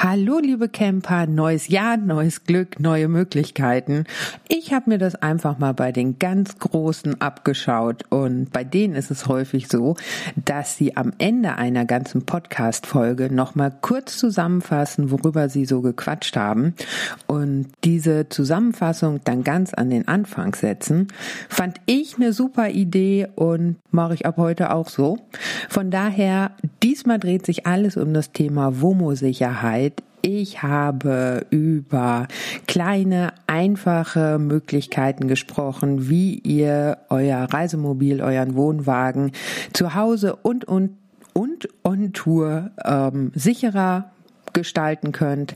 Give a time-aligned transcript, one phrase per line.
[0.00, 4.04] Hallo liebe Camper, neues Jahr, neues Glück, neue Möglichkeiten.
[4.46, 9.10] Ich habe mir das einfach mal bei den ganz Großen abgeschaut und bei denen ist
[9.10, 9.96] es häufig so,
[10.36, 16.74] dass sie am Ende einer ganzen Podcast-Folge nochmal kurz zusammenfassen, worüber sie so gequatscht haben
[17.26, 21.08] und diese Zusammenfassung dann ganz an den Anfang setzen.
[21.48, 25.18] Fand ich eine super Idee und mache ich ab heute auch so.
[25.68, 26.52] Von daher,
[26.84, 29.88] diesmal dreht sich alles um das Thema WOMO-Sicherheit.
[30.22, 32.28] Ich habe über
[32.66, 39.32] kleine, einfache Möglichkeiten gesprochen, wie ihr euer Reisemobil, euren Wohnwagen
[39.72, 40.96] zu Hause und und
[41.32, 44.10] und on Tour ähm, sicherer
[44.52, 45.54] gestalten könnt.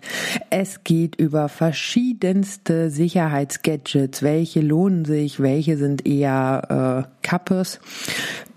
[0.51, 7.81] Es geht über verschiedenste Sicherheitsgadgets, welche lohnen sich, welche sind eher äh, Kappes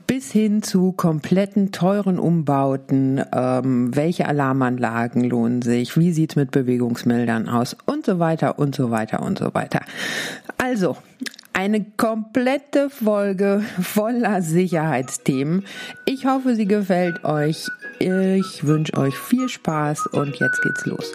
[0.07, 7.49] bis hin zu kompletten teuren Umbauten, ähm, welche Alarmanlagen lohnen sich, wie sieht's mit Bewegungsmildern
[7.49, 9.81] aus und so weiter und so weiter und so weiter.
[10.57, 10.97] Also,
[11.53, 15.63] eine komplette Folge voller Sicherheitsthemen.
[16.05, 17.67] Ich hoffe, sie gefällt euch.
[17.99, 21.13] Ich wünsche euch viel Spaß und jetzt geht's los.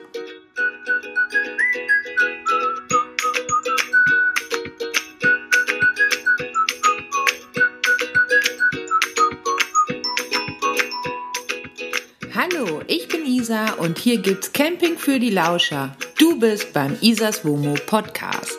[13.50, 15.96] Isa und hier gibt's Camping für die Lauscher.
[16.20, 18.56] Du bist beim Isas Womo Podcast.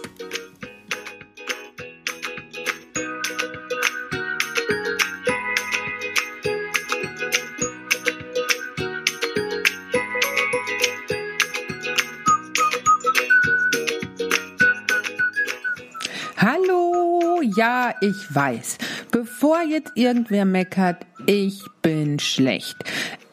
[16.36, 18.78] Hallo, ja, ich weiß.
[19.10, 22.76] Bevor jetzt irgendwer meckert, ich bin schlecht.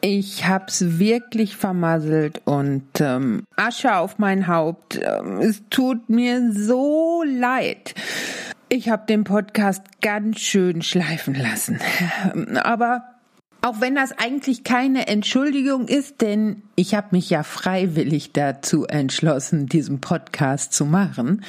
[0.01, 4.99] Ich hab's wirklich vermasselt und ähm, Asche auf mein Haupt.
[5.01, 7.95] Ähm, es tut mir so leid.
[8.69, 11.79] Ich habe den Podcast ganz schön schleifen lassen.
[12.63, 13.03] Aber
[13.61, 19.65] auch wenn das eigentlich keine Entschuldigung ist, denn ich habe mich ja freiwillig dazu entschlossen,
[19.65, 21.43] diesen Podcast zu machen.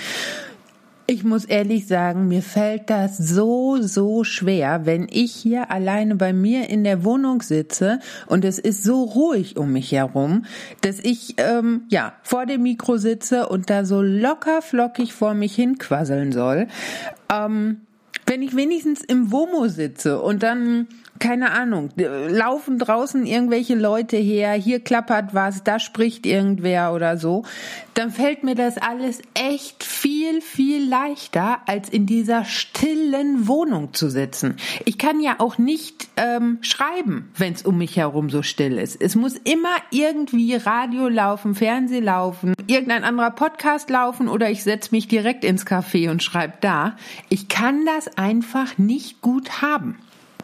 [1.10, 6.32] Ich muss ehrlich sagen, mir fällt das so, so schwer, wenn ich hier alleine bei
[6.32, 7.98] mir in der Wohnung sitze
[8.28, 10.44] und es ist so ruhig um mich herum,
[10.82, 15.56] dass ich ähm, ja vor dem Mikro sitze und da so locker flockig vor mich
[15.56, 16.68] hinquasseln soll.
[17.28, 17.78] Ähm,
[18.26, 20.86] wenn ich wenigstens im Womo sitze und dann
[21.20, 27.44] keine Ahnung, laufen draußen irgendwelche Leute her, hier klappert was, da spricht irgendwer oder so,
[27.94, 34.08] dann fällt mir das alles echt viel, viel leichter, als in dieser stillen Wohnung zu
[34.08, 34.56] sitzen.
[34.86, 39.00] Ich kann ja auch nicht ähm, schreiben, wenn es um mich herum so still ist.
[39.00, 44.92] Es muss immer irgendwie Radio laufen, Fernseh laufen, irgendein anderer Podcast laufen oder ich setze
[44.92, 46.96] mich direkt ins Café und schreibe da.
[47.28, 49.98] Ich kann das einfach nicht gut haben.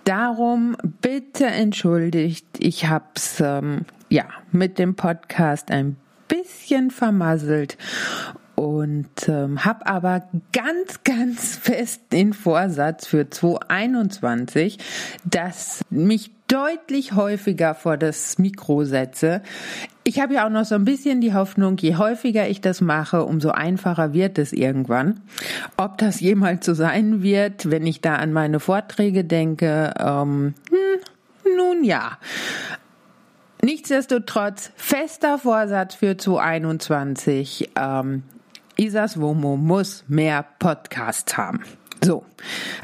[0.06, 5.96] Darum bitte entschuldigt, ich hab's ähm, ja mit dem Podcast ein
[6.28, 7.76] bisschen vermasselt
[8.56, 14.78] und ähm, habe aber ganz, ganz fest den Vorsatz für 2021,
[15.24, 19.42] dass mich deutlich häufiger vor das Mikro setze.
[20.04, 23.24] Ich habe ja auch noch so ein bisschen die Hoffnung, je häufiger ich das mache,
[23.24, 25.20] umso einfacher wird es irgendwann.
[25.76, 31.56] Ob das jemals so sein wird, wenn ich da an meine Vorträge denke, ähm, hm,
[31.56, 32.18] nun ja.
[33.62, 37.70] Nichtsdestotrotz, fester Vorsatz für 2021.
[37.74, 38.22] Ähm,
[38.76, 41.62] Isas Womo muss mehr Podcasts haben.
[42.04, 42.24] So,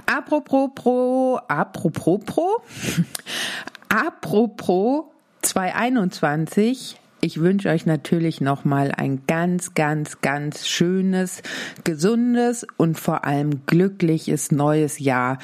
[0.07, 2.63] apropos pro, apropos pro,
[3.89, 5.05] apropos
[5.43, 6.99] 2021.
[7.21, 11.43] Ich wünsche euch natürlich nochmal ein ganz, ganz, ganz schönes,
[11.85, 15.39] gesundes und vor allem glückliches neues Jahr.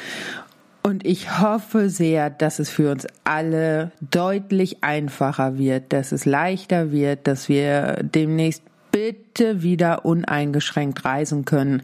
[0.82, 6.91] Und ich hoffe sehr, dass es für uns alle deutlich einfacher wird, dass es leichter
[6.91, 8.62] wird, dass wir demnächst
[8.99, 11.83] bitte wieder uneingeschränkt reisen können.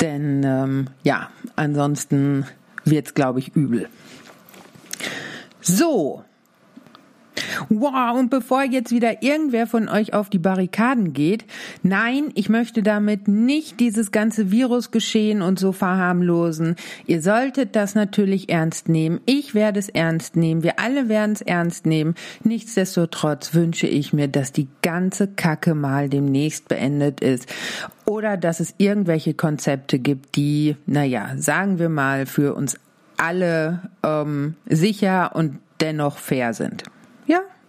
[0.00, 2.46] Denn ähm, ja, ansonsten
[2.84, 3.86] wird's, glaube ich, übel.
[5.60, 6.24] So,
[7.68, 11.44] Wow, und bevor jetzt wieder irgendwer von euch auf die Barrikaden geht,
[11.82, 16.76] nein, ich möchte damit nicht dieses ganze Virusgeschehen und so verharmlosen.
[17.06, 19.20] Ihr solltet das natürlich ernst nehmen.
[19.26, 20.62] Ich werde es ernst nehmen.
[20.62, 22.14] Wir alle werden es ernst nehmen.
[22.44, 27.46] Nichtsdestotrotz wünsche ich mir, dass die ganze Kacke mal demnächst beendet ist.
[28.04, 32.78] Oder dass es irgendwelche Konzepte gibt, die, naja, sagen wir mal, für uns
[33.18, 36.84] alle ähm, sicher und dennoch fair sind.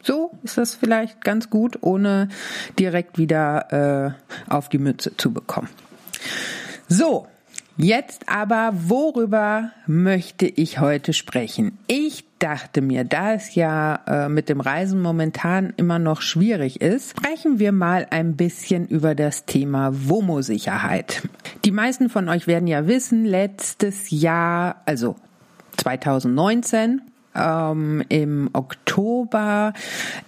[0.01, 2.29] So ist das vielleicht ganz gut, ohne
[2.77, 4.15] direkt wieder
[4.47, 5.69] äh, auf die Mütze zu bekommen.
[6.87, 7.27] So,
[7.81, 11.77] Jetzt aber, worüber möchte ich heute sprechen?
[11.87, 17.11] Ich dachte mir, da es ja äh, mit dem Reisen momentan immer noch schwierig ist,
[17.11, 21.21] sprechen wir mal ein bisschen über das Thema WOMO-Sicherheit.
[21.63, 25.15] Die meisten von euch werden ja wissen, letztes Jahr, also
[25.77, 27.01] 2019,
[27.35, 29.73] ähm, Im Oktober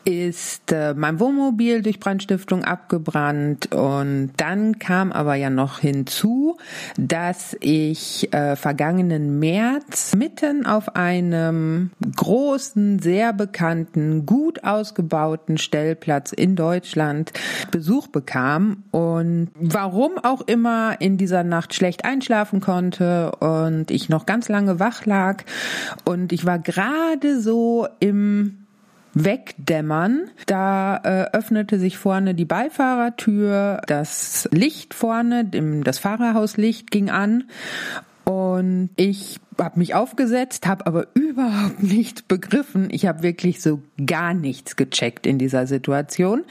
[0.05, 6.57] ist äh, mein Wohnmobil durch Brandstiftung abgebrannt und dann kam aber ja noch hinzu,
[6.97, 16.55] dass ich äh, vergangenen März mitten auf einem großen, sehr bekannten, gut ausgebauten Stellplatz in
[16.55, 17.33] Deutschland
[17.71, 24.27] Besuch bekam und warum auch immer in dieser Nacht schlecht einschlafen konnte und ich noch
[24.27, 25.43] ganz lange wach lag
[26.05, 28.65] und ich war gerade gerade so im
[29.13, 30.29] Wegdämmern.
[30.45, 35.45] Da äh, öffnete sich vorne die Beifahrertür, das Licht vorne,
[35.83, 37.45] das Fahrerhauslicht ging an
[38.51, 42.89] und ich habe mich aufgesetzt, habe aber überhaupt nichts begriffen.
[42.91, 46.43] Ich habe wirklich so gar nichts gecheckt in dieser Situation.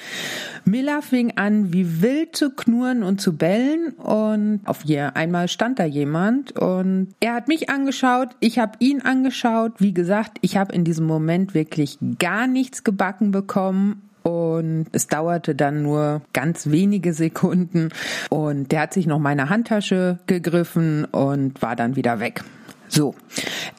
[0.64, 5.78] Miller fing an, wie wild zu knurren und zu bellen und auf je einmal stand
[5.78, 9.72] da jemand und er hat mich angeschaut, ich habe ihn angeschaut.
[9.78, 15.54] Wie gesagt, ich habe in diesem Moment wirklich gar nichts gebacken bekommen und es dauerte
[15.54, 17.90] dann nur ganz wenige Sekunden
[18.28, 22.42] und der hat sich noch meine Handtasche gegriffen und war dann wieder weg.
[22.88, 23.14] So,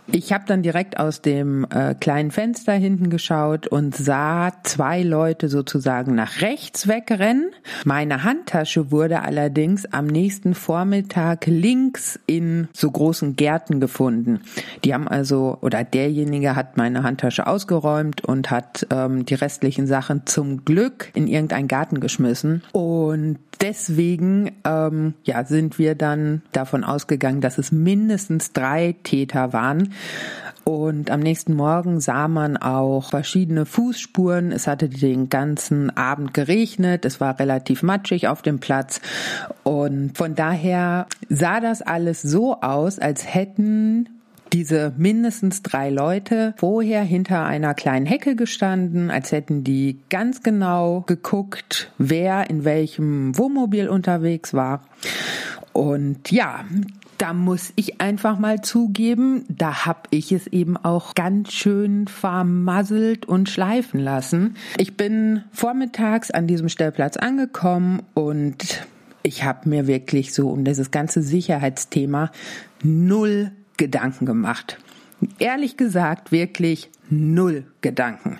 [0.08, 5.50] ich habe dann direkt aus dem äh, kleinen Fenster hinten geschaut und sah zwei Leute
[5.50, 7.52] sozusagen nach rechts wegrennen.
[7.86, 14.42] Meine Handtasche wurde allerdings am nächsten Vormittag links in so großen Gärten gefunden.
[14.84, 20.26] Die haben also, oder derjenige hat meine Handtasche ausgeräumt und hat ähm, die restlichen Sachen
[20.26, 22.64] zum Glück in irgendeinen Garten geschmissen.
[22.72, 29.91] Und deswegen ähm, ja, sind wir dann davon ausgegangen, dass es mindestens drei Täter waren.
[30.64, 34.52] Und am nächsten Morgen sah man auch verschiedene Fußspuren.
[34.52, 37.04] Es hatte den ganzen Abend geregnet.
[37.06, 39.02] Es war relativ matschig auf dem Platz.
[39.64, 44.08] Und von daher sah das alles so aus, als hätten
[44.54, 51.04] diese mindestens drei Leute vorher hinter einer kleinen Hecke gestanden, als hätten die ganz genau
[51.08, 54.82] geguckt, wer in welchem Wohnmobil unterwegs war.
[55.74, 56.66] Und ja,
[57.22, 63.28] da muss ich einfach mal zugeben, da hab ich es eben auch ganz schön vermasselt
[63.28, 64.56] und schleifen lassen.
[64.78, 68.88] Ich bin vormittags an diesem Stellplatz angekommen und
[69.22, 72.32] ich habe mir wirklich so um dieses ganze Sicherheitsthema
[72.82, 74.80] null Gedanken gemacht.
[75.38, 78.40] Ehrlich gesagt, wirklich null Gedanken.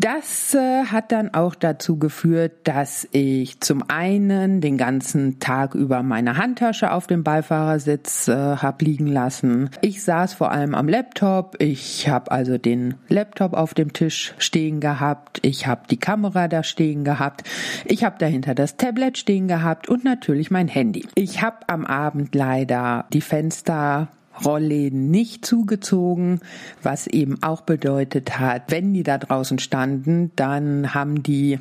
[0.00, 6.02] Das äh, hat dann auch dazu geführt, dass ich zum einen den ganzen Tag über
[6.02, 9.68] meine Handtasche auf dem Beifahrersitz äh, habe liegen lassen.
[9.82, 11.56] Ich saß vor allem am Laptop.
[11.60, 15.40] Ich habe also den Laptop auf dem Tisch stehen gehabt.
[15.42, 17.44] Ich habe die Kamera da stehen gehabt.
[17.84, 21.06] Ich habe dahinter das Tablet stehen gehabt und natürlich mein Handy.
[21.14, 24.08] Ich habe am Abend leider die Fenster
[24.44, 26.40] Rollläden nicht zugezogen,
[26.82, 31.58] was eben auch bedeutet hat, wenn die da draußen standen, dann haben die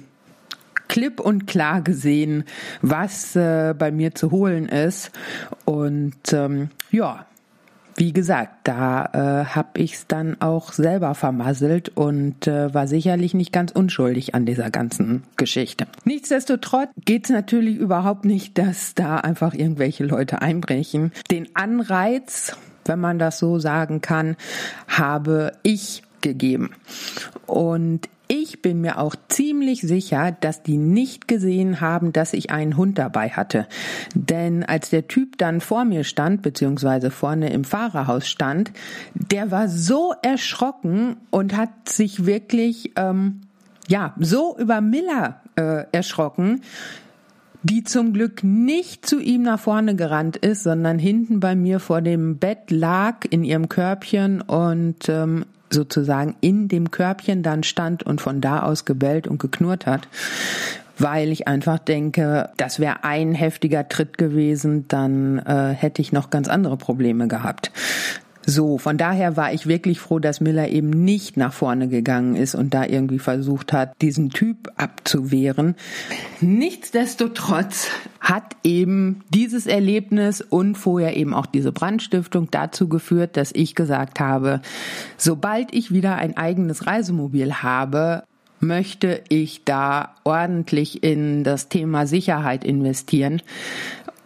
[0.87, 2.43] klipp und klar gesehen,
[2.81, 5.11] was äh, bei mir zu holen ist.
[5.63, 7.25] Und ähm, ja,
[7.99, 13.33] wie gesagt, da äh, habe ich es dann auch selber vermasselt und äh, war sicherlich
[13.33, 15.85] nicht ganz unschuldig an dieser ganzen Geschichte.
[16.05, 21.11] Nichtsdestotrotz geht es natürlich überhaupt nicht, dass da einfach irgendwelche Leute einbrechen.
[21.29, 22.55] Den Anreiz,
[22.85, 24.35] wenn man das so sagen kann,
[24.87, 26.71] habe ich gegeben.
[27.45, 32.77] Und ich bin mir auch ziemlich sicher, dass die nicht gesehen haben, dass ich einen
[32.77, 33.65] Hund dabei hatte.
[34.13, 38.71] Denn als der Typ dann vor mir stand, beziehungsweise vorne im Fahrerhaus stand,
[39.15, 43.41] der war so erschrocken und hat sich wirklich, ähm,
[43.87, 46.61] ja, so über Miller äh, erschrocken,
[47.61, 52.01] die zum Glück nicht zu ihm nach vorne gerannt ist, sondern hinten bei mir vor
[52.01, 58.21] dem Bett lag in ihrem Körbchen und ähm, sozusagen in dem Körbchen dann stand und
[58.21, 60.07] von da aus gebellt und geknurrt hat,
[60.97, 66.29] weil ich einfach denke, das wäre ein heftiger Tritt gewesen, dann äh, hätte ich noch
[66.29, 67.71] ganz andere Probleme gehabt.
[68.45, 72.55] So, von daher war ich wirklich froh, dass Miller eben nicht nach vorne gegangen ist
[72.55, 75.75] und da irgendwie versucht hat, diesen Typ abzuwehren.
[76.41, 77.87] Nichtsdestotrotz
[78.19, 84.19] hat eben dieses Erlebnis und vorher eben auch diese Brandstiftung dazu geführt, dass ich gesagt
[84.19, 84.61] habe,
[85.17, 88.23] sobald ich wieder ein eigenes Reisemobil habe,
[88.61, 93.41] möchte ich da ordentlich in das Thema Sicherheit investieren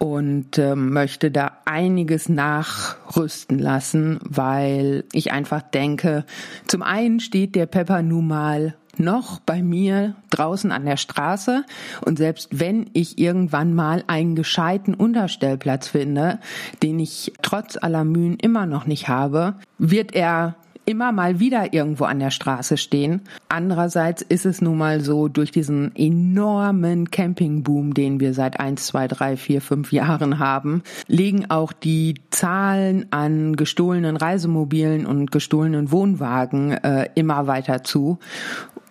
[0.03, 6.25] und äh, möchte da einiges nachrüsten lassen, weil ich einfach denke,
[6.67, 11.63] zum einen steht der Pepper nun mal noch bei mir draußen an der Straße.
[12.05, 16.39] Und selbst wenn ich irgendwann mal einen gescheiten Unterstellplatz finde,
[16.83, 22.05] den ich trotz aller Mühen immer noch nicht habe, wird er immer mal wieder irgendwo
[22.05, 23.21] an der Straße stehen.
[23.49, 29.07] Andererseits ist es nun mal so, durch diesen enormen Campingboom, den wir seit eins, zwei,
[29.07, 36.71] drei, vier, fünf Jahren haben, legen auch die Zahlen an gestohlenen Reisemobilen und gestohlenen Wohnwagen
[36.71, 38.19] äh, immer weiter zu.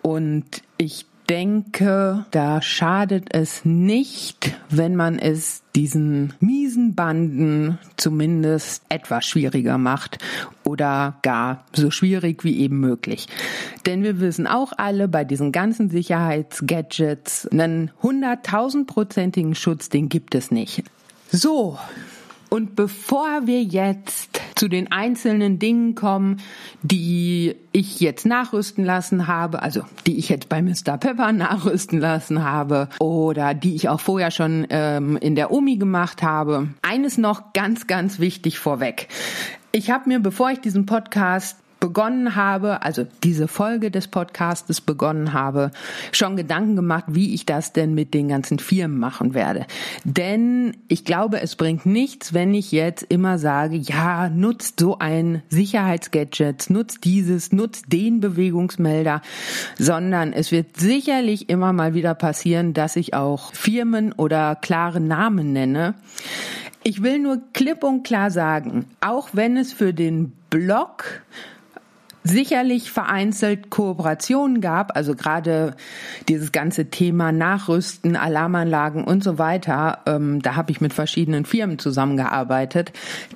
[0.01, 0.45] Und
[0.77, 9.77] ich denke, da schadet es nicht, wenn man es diesen miesen Banden zumindest etwas schwieriger
[9.77, 10.19] macht
[10.63, 13.27] oder gar so schwierig wie eben möglich.
[13.85, 20.51] Denn wir wissen auch alle, bei diesen ganzen Sicherheitsgadgets, einen hunderttausendprozentigen Schutz, den gibt es
[20.51, 20.83] nicht.
[21.31, 21.79] So,
[22.53, 26.39] und bevor wir jetzt zu den einzelnen Dingen kommen,
[26.83, 30.99] die ich jetzt nachrüsten lassen habe, also die ich jetzt bei Mr.
[30.99, 36.21] Pepper nachrüsten lassen habe oder die ich auch vorher schon ähm, in der Omi gemacht
[36.21, 39.07] habe, eines noch ganz, ganz wichtig vorweg.
[39.71, 45.33] Ich habe mir, bevor ich diesen Podcast begonnen habe, also diese Folge des Podcastes begonnen
[45.33, 45.69] habe,
[46.13, 49.65] schon Gedanken gemacht, wie ich das denn mit den ganzen Firmen machen werde.
[50.05, 55.43] Denn ich glaube, es bringt nichts, wenn ich jetzt immer sage, ja, nutzt so ein
[55.49, 59.21] Sicherheitsgadget, nutzt dieses, nutzt den Bewegungsmelder,
[59.77, 65.51] sondern es wird sicherlich immer mal wieder passieren, dass ich auch Firmen oder klare Namen
[65.51, 65.95] nenne.
[66.81, 71.23] Ich will nur klipp und klar sagen, auch wenn es für den Blog
[72.23, 75.75] sicherlich vereinzelt Kooperationen gab, also gerade
[76.29, 81.79] dieses ganze Thema Nachrüsten, Alarmanlagen und so weiter, ähm, da habe ich mit verschiedenen Firmen
[81.79, 82.93] zusammengearbeitet.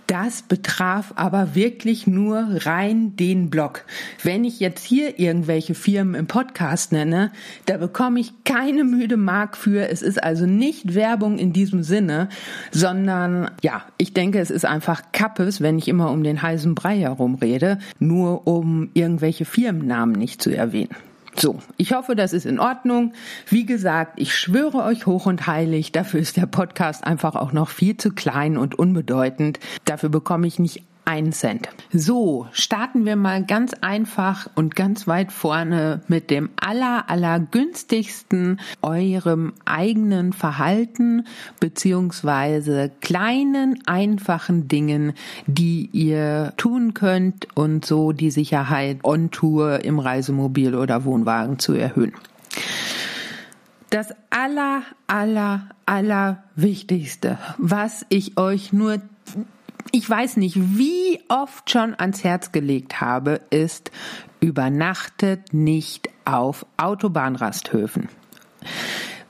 [0.08, 3.84] Das betraf aber wirklich nur rein den Blog.
[4.24, 7.32] Wenn ich jetzt hier irgendwelche Firmen im Podcast nenne,
[7.65, 9.89] da bekomme ich keine müde Mark für.
[9.89, 12.29] Es ist also nicht Werbung in diesem Sinne,
[12.72, 17.00] sondern ja, ich denke, es ist einfach Kappes, wenn ich immer um den heißen Brei
[17.00, 20.96] herum rede, nur um irgendwelche Firmennamen nicht zu erwähnen.
[21.39, 23.13] So, ich hoffe, das ist in Ordnung.
[23.48, 27.69] Wie gesagt, ich schwöre euch hoch und heilig, dafür ist der Podcast einfach auch noch
[27.69, 29.60] viel zu klein und unbedeutend.
[29.86, 31.69] Dafür bekomme ich nicht einen Cent.
[31.93, 38.59] So, starten wir mal ganz einfach und ganz weit vorne mit dem aller, aller günstigsten
[38.81, 41.25] eurem eigenen Verhalten
[41.61, 45.13] beziehungsweise kleinen, einfachen Dingen,
[45.45, 51.73] die ihr tun könnt und so die Sicherheit on Tour im Reisemobil oder Wohnwagen zu
[51.73, 52.11] erhöhen.
[53.89, 58.99] Das aller, aller, aller Wichtigste, was ich euch nur
[59.91, 63.91] ich weiß nicht, wie oft schon ans Herz gelegt habe, ist,
[64.39, 68.10] übernachtet nicht auf Autobahnrasthöfen.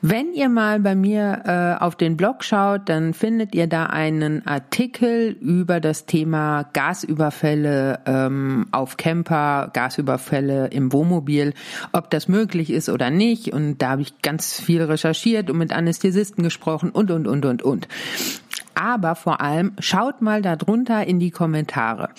[0.01, 4.45] Wenn ihr mal bei mir äh, auf den Blog schaut, dann findet ihr da einen
[4.45, 11.53] Artikel über das Thema Gasüberfälle ähm, auf Camper, Gasüberfälle im Wohnmobil,
[11.93, 13.51] ob das möglich ist oder nicht.
[13.53, 17.63] Und da habe ich ganz viel recherchiert und mit Anästhesisten gesprochen und, und, und, und,
[17.63, 17.87] und
[18.77, 22.09] aber vor allem schaut mal darunter in die Kommentare.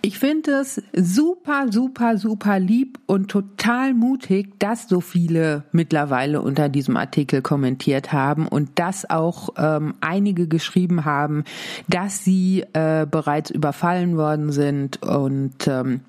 [0.00, 6.68] Ich finde es super, super, super lieb und total mutig, dass so viele mittlerweile unter
[6.68, 11.44] diesem Artikel kommentiert haben und dass auch ähm, einige geschrieben haben,
[11.88, 16.00] dass sie äh, bereits überfallen worden sind und ähm,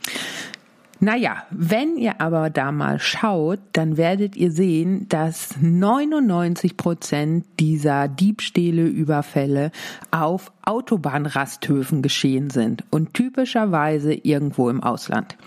[1.00, 8.10] naja, wenn ihr aber da mal schaut, dann werdet ihr sehen, dass 99 Prozent dieser
[8.10, 9.72] Diebstähle, Überfälle
[10.12, 15.38] auf Autobahnrasthöfen geschehen sind und typischerweise irgendwo im Ausland.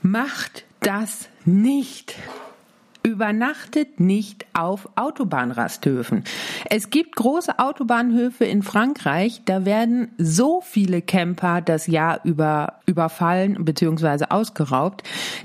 [0.00, 2.16] Macht das nicht.
[3.08, 6.24] Übernachtet nicht auf Autobahnrasthöfen.
[6.68, 13.64] Es gibt große Autobahnhöfe in Frankreich, da werden so viele Camper das Jahr über überfallen
[13.64, 14.26] bzw.
[14.28, 15.04] ausgeraubt.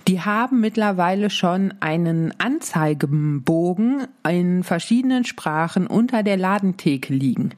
[0.10, 7.52] Die haben mittlerweile schon einen Anzeigebogen in verschiedenen Sprachen unter der Ladentheke liegen.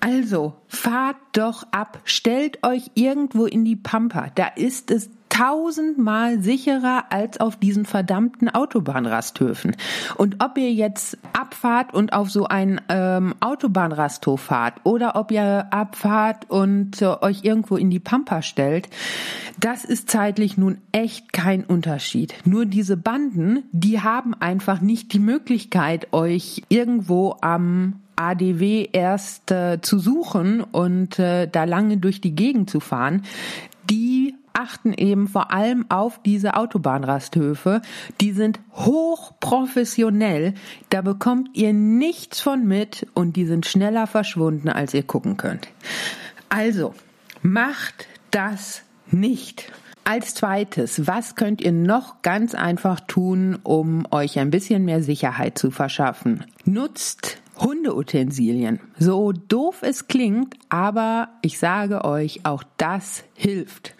[0.00, 4.30] Also, fahrt doch ab, stellt euch irgendwo in die Pampa.
[4.34, 9.74] Da ist es tausendmal sicherer als auf diesen verdammten Autobahnrasthöfen.
[10.16, 15.72] Und ob ihr jetzt abfahrt und auf so einen ähm, Autobahnrasthof fahrt oder ob ihr
[15.72, 18.90] abfahrt und äh, euch irgendwo in die Pampa stellt,
[19.58, 22.34] das ist zeitlich nun echt kein Unterschied.
[22.44, 29.80] Nur diese Banden, die haben einfach nicht die Möglichkeit, euch irgendwo am ADW erst äh,
[29.80, 33.22] zu suchen und äh, da lange durch die Gegend zu fahren.
[33.90, 34.21] Die
[34.52, 37.82] achten eben vor allem auf diese Autobahnrasthöfe.
[38.20, 40.54] Die sind hochprofessionell.
[40.90, 45.68] Da bekommt ihr nichts von mit und die sind schneller verschwunden, als ihr gucken könnt.
[46.48, 46.94] Also,
[47.42, 49.70] macht das nicht.
[50.04, 55.56] Als zweites, was könnt ihr noch ganz einfach tun, um euch ein bisschen mehr Sicherheit
[55.56, 56.44] zu verschaffen?
[56.64, 58.80] Nutzt Hundeutensilien.
[58.98, 63.94] So doof es klingt, aber ich sage euch, auch das hilft.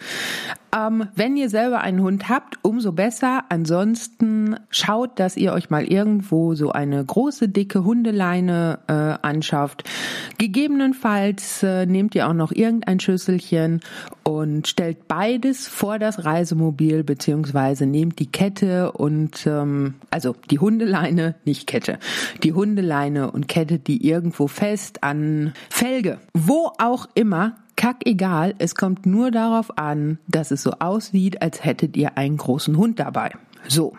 [0.75, 3.43] Ähm, wenn ihr selber einen Hund habt, umso besser.
[3.49, 9.83] Ansonsten schaut, dass ihr euch mal irgendwo so eine große, dicke Hundeleine äh, anschafft.
[10.37, 13.81] Gegebenenfalls äh, nehmt ihr auch noch irgendein Schüsselchen
[14.23, 21.35] und stellt beides vor das Reisemobil beziehungsweise nehmt die Kette und ähm, also die Hundeleine,
[21.45, 21.99] nicht Kette,
[22.41, 29.05] die Hundeleine und Kette die irgendwo fest an Felge, wo auch immer Kackegal, es kommt
[29.05, 33.31] nur darauf an, dass es so aussieht, als hättet ihr einen großen Hund dabei.
[33.67, 33.97] So.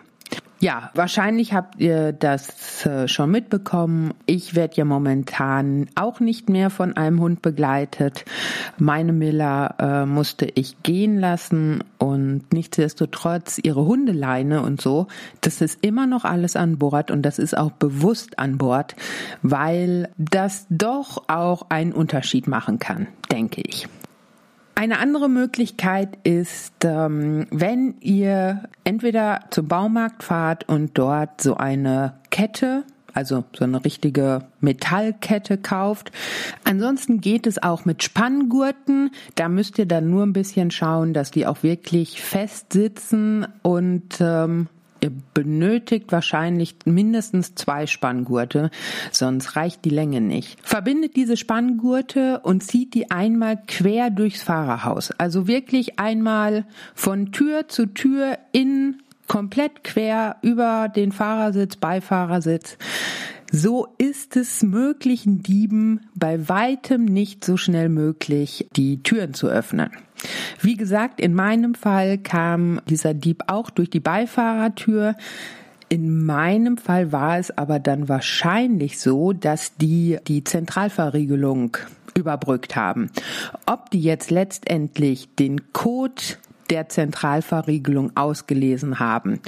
[0.59, 4.13] Ja, wahrscheinlich habt ihr das äh, schon mitbekommen.
[4.25, 8.23] Ich werde ja momentan auch nicht mehr von einem Hund begleitet.
[8.77, 15.07] Meine Miller äh, musste ich gehen lassen und nichtsdestotrotz ihre Hundeleine und so,
[15.41, 18.95] das ist immer noch alles an Bord und das ist auch bewusst an Bord,
[19.41, 23.89] weil das doch auch einen Unterschied machen kann, denke ich.
[24.75, 32.15] Eine andere Möglichkeit ist, ähm, wenn ihr entweder zum Baumarkt fahrt und dort so eine
[32.29, 32.83] Kette
[33.15, 36.11] also so eine richtige Metallkette kauft.
[36.65, 39.09] Ansonsten geht es auch mit Spanngurten.
[39.35, 44.17] Da müsst ihr dann nur ein bisschen schauen, dass die auch wirklich fest sitzen und
[44.19, 44.67] ähm,
[45.05, 48.71] Ihr benötigt wahrscheinlich mindestens zwei Spanngurte,
[49.11, 50.57] sonst reicht die Länge nicht.
[50.63, 55.11] Verbindet diese Spanngurte und zieht die einmal quer durchs Fahrerhaus.
[55.11, 56.65] Also wirklich einmal
[56.95, 62.79] von Tür zu Tür in komplett quer über den Fahrersitz, Beifahrersitz.
[63.51, 69.91] So ist es möglichen Dieben bei weitem nicht so schnell möglich, die Türen zu öffnen.
[70.61, 75.15] Wie gesagt, in meinem Fall kam dieser Dieb auch durch die Beifahrertür.
[75.89, 81.77] In meinem Fall war es aber dann wahrscheinlich so, dass die die Zentralverriegelung
[82.17, 83.11] überbrückt haben.
[83.65, 86.21] Ob die jetzt letztendlich den Code
[86.69, 89.41] der Zentralverriegelung ausgelesen haben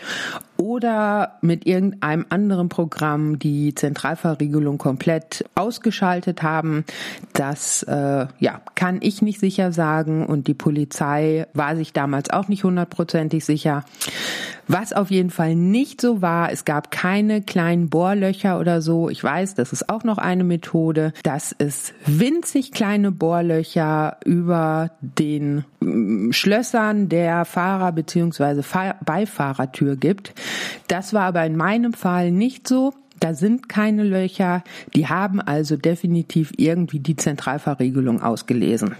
[0.57, 6.85] oder mit irgendeinem anderen Programm die Zentralverriegelung komplett ausgeschaltet haben.
[7.33, 12.47] Das äh, ja kann ich nicht sicher sagen und die Polizei war sich damals auch
[12.47, 13.83] nicht hundertprozentig sicher.
[14.67, 19.09] Was auf jeden Fall nicht so war, es gab keine kleinen Bohrlöcher oder so.
[19.09, 25.63] Ich weiß, das ist auch noch eine Methode, dass es winzig kleine Bohrlöcher über den
[25.79, 28.63] mm, Schlössern der Fahrer beziehungsweise
[29.05, 30.33] Beifahrertür gibt.
[30.87, 32.93] Das war aber in meinem Fall nicht so.
[33.19, 34.63] Da sind keine Löcher.
[34.95, 38.95] Die haben also definitiv irgendwie die Zentralverriegelung ausgelesen.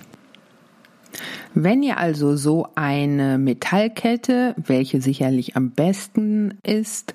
[1.53, 7.13] Wenn ihr also so eine Metallkette, welche sicherlich am besten ist,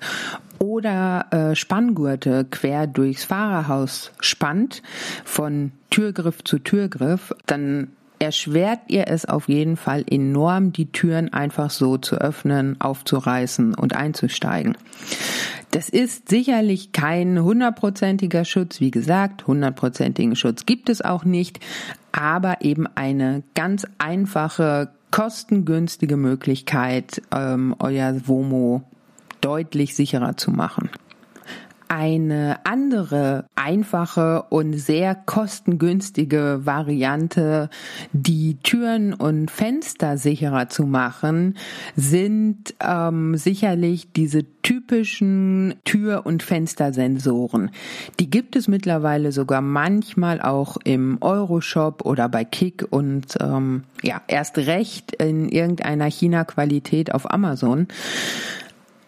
[0.59, 4.81] oder äh, Spanngurte quer durchs Fahrerhaus spannt,
[5.25, 7.89] von Türgriff zu Türgriff, dann
[8.23, 13.95] erschwert ihr es auf jeden Fall enorm, die Türen einfach so zu öffnen, aufzureißen und
[13.95, 14.77] einzusteigen.
[15.71, 18.79] Das ist sicherlich kein hundertprozentiger Schutz.
[18.79, 21.59] Wie gesagt, hundertprozentigen Schutz gibt es auch nicht,
[22.11, 28.83] aber eben eine ganz einfache, kostengünstige Möglichkeit, ähm, euer WOMO
[29.41, 30.89] deutlich sicherer zu machen
[31.93, 37.69] eine andere einfache und sehr kostengünstige Variante,
[38.13, 41.55] die Türen und Fenster sicherer zu machen,
[41.95, 47.69] sind ähm, sicherlich diese typischen Tür- und Fenstersensoren.
[48.19, 54.19] Die gibt es mittlerweile sogar manchmal auch im Euroshop oder bei Kick und ähm, ja
[54.27, 57.87] erst recht in irgendeiner China-Qualität auf Amazon.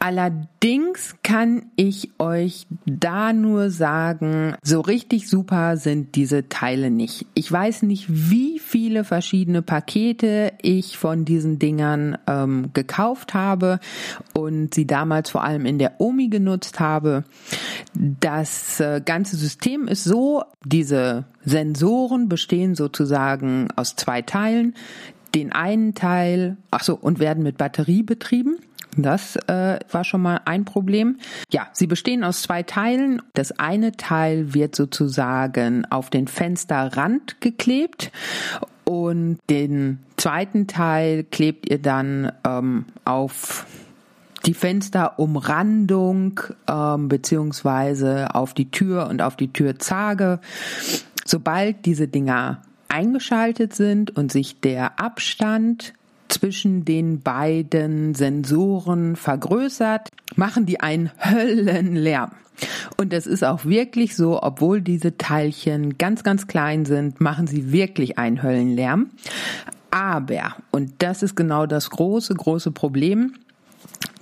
[0.06, 7.26] Allerdings kann ich euch da nur sagen, so richtig super sind diese Teile nicht.
[7.34, 13.80] Ich weiß nicht, wie viele verschiedene Pakete ich von diesen Dingern ähm, gekauft habe
[14.36, 17.24] und sie damals vor allem in der Omi genutzt habe.
[17.96, 24.76] Das äh, ganze System ist so, diese Sensoren bestehen sozusagen aus zwei Teilen.
[25.34, 28.58] Den einen Teil, ach so, und werden mit Batterie betrieben.
[28.98, 31.18] Das äh, war schon mal ein Problem.
[31.52, 33.22] Ja, sie bestehen aus zwei Teilen.
[33.34, 38.12] Das eine Teil wird sozusagen auf den Fensterrand geklebt
[38.86, 43.66] und den zweiten Teil klebt ihr dann ähm, auf
[44.46, 50.40] die Fensterumrandung ähm, beziehungsweise auf die Tür und auf die Türzage.
[51.26, 55.94] Sobald diese Dinger eingeschaltet sind und sich der Abstand
[56.36, 62.32] zwischen den beiden Sensoren vergrößert, machen die einen Höllenlärm.
[62.98, 67.72] Und es ist auch wirklich so, obwohl diese Teilchen ganz, ganz klein sind, machen sie
[67.72, 69.12] wirklich einen Höllenlärm.
[69.92, 73.34] Aber, und das ist genau das große, große Problem,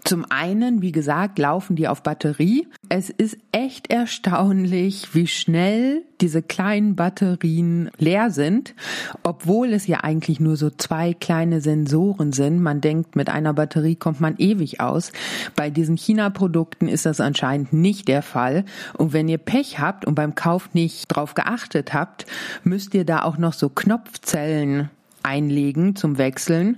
[0.03, 2.67] zum einen, wie gesagt, laufen die auf Batterie.
[2.89, 8.75] Es ist echt erstaunlich, wie schnell diese kleinen Batterien leer sind,
[9.23, 12.61] obwohl es ja eigentlich nur so zwei kleine Sensoren sind.
[12.61, 15.11] Man denkt, mit einer Batterie kommt man ewig aus.
[15.55, 18.65] Bei diesen China-Produkten ist das anscheinend nicht der Fall.
[18.97, 22.25] Und wenn ihr Pech habt und beim Kauf nicht drauf geachtet habt,
[22.63, 24.89] müsst ihr da auch noch so Knopfzellen
[25.23, 26.77] einlegen zum Wechseln.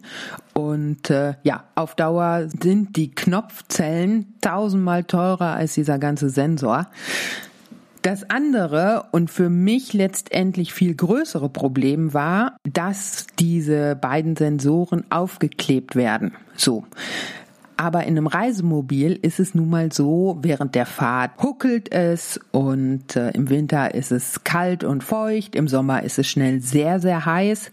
[0.54, 6.88] Und äh, ja, auf Dauer sind die Knopfzellen tausendmal teurer als dieser ganze Sensor.
[8.02, 15.96] Das andere und für mich letztendlich viel größere Problem war, dass diese beiden Sensoren aufgeklebt
[15.96, 16.34] werden.
[16.56, 16.86] So.
[17.78, 23.16] Aber in einem Reisemobil ist es nun mal so, während der Fahrt huckelt es und
[23.16, 27.26] äh, im Winter ist es kalt und feucht, im Sommer ist es schnell sehr, sehr
[27.26, 27.72] heiß.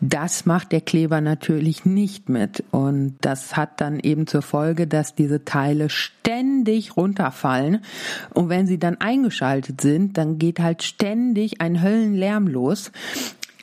[0.00, 2.62] Das macht der Kleber natürlich nicht mit.
[2.70, 7.80] Und das hat dann eben zur Folge, dass diese Teile ständig runterfallen.
[8.34, 12.92] Und wenn sie dann eingeschaltet sind, dann geht halt ständig ein Höllenlärm los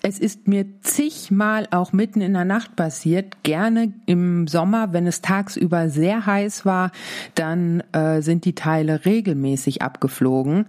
[0.07, 3.41] es ist mir zigmal auch mitten in der Nacht passiert.
[3.41, 6.91] Gerne im Sommer, wenn es tagsüber sehr heiß war,
[7.33, 10.67] dann äh, sind die Teile regelmäßig abgeflogen.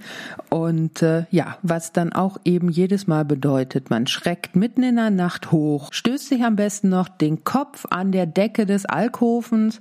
[0.48, 5.10] Und äh, ja, was dann auch eben jedes Mal bedeutet, man schreckt mitten in der
[5.10, 9.80] Nacht hoch, stößt sich am besten noch den Kopf an der Decke des Alkovens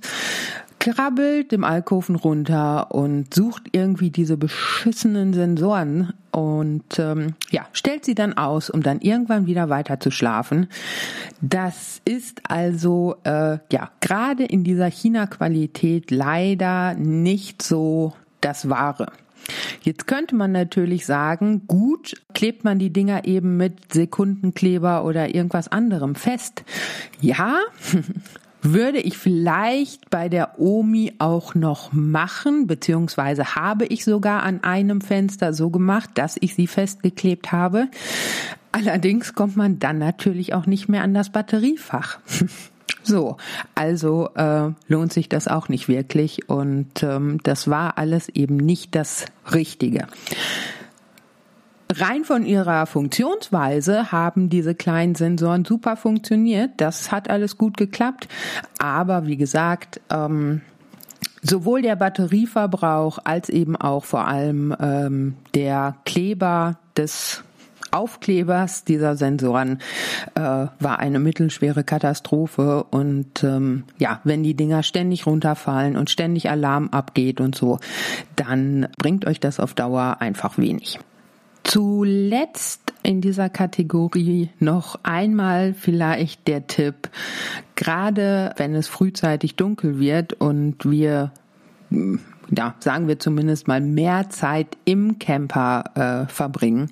[0.86, 8.14] krabbelt dem Alkoven runter und sucht irgendwie diese beschissenen Sensoren und ähm, ja, stellt sie
[8.14, 10.68] dann aus, um dann irgendwann wieder weiter zu schlafen.
[11.40, 19.08] Das ist also äh, ja gerade in dieser China-Qualität leider nicht so das Wahre.
[19.82, 25.66] Jetzt könnte man natürlich sagen, gut, klebt man die Dinger eben mit Sekundenkleber oder irgendwas
[25.66, 26.64] anderem fest.
[27.20, 27.58] Ja,
[28.72, 35.00] würde ich vielleicht bei der Omi auch noch machen, beziehungsweise habe ich sogar an einem
[35.00, 37.88] Fenster so gemacht, dass ich sie festgeklebt habe.
[38.72, 42.18] Allerdings kommt man dann natürlich auch nicht mehr an das Batteriefach.
[43.02, 43.36] So,
[43.76, 48.96] also äh, lohnt sich das auch nicht wirklich und ähm, das war alles eben nicht
[48.96, 50.08] das Richtige.
[51.92, 56.72] Rein von ihrer Funktionsweise haben diese kleinen Sensoren super funktioniert.
[56.78, 58.28] Das hat alles gut geklappt.
[58.78, 60.62] Aber wie gesagt, ähm,
[61.42, 67.44] sowohl der Batterieverbrauch als eben auch vor allem ähm, der Kleber des
[67.92, 69.78] Aufklebers dieser Sensoren
[70.34, 76.50] äh, war eine mittelschwere Katastrophe und ähm, ja, wenn die Dinger ständig runterfallen und ständig
[76.50, 77.78] Alarm abgeht und so,
[78.34, 80.98] dann bringt euch das auf Dauer einfach wenig.
[81.66, 87.10] Zuletzt in dieser Kategorie noch einmal vielleicht der Tipp,
[87.74, 91.32] gerade wenn es frühzeitig dunkel wird und wir
[92.50, 96.90] ja, sagen wir zumindest mal mehr Zeit im Camper äh, verbringen,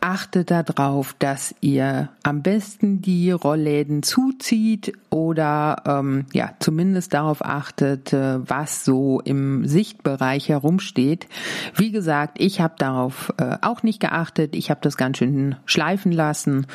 [0.00, 8.12] achtet darauf, dass ihr am besten die Rollläden zuzieht oder ähm, ja zumindest darauf achtet,
[8.12, 11.26] äh, was so im Sichtbereich herumsteht.
[11.74, 14.56] Wie gesagt, ich habe darauf äh, auch nicht geachtet.
[14.56, 16.66] Ich habe das ganz schön schleifen lassen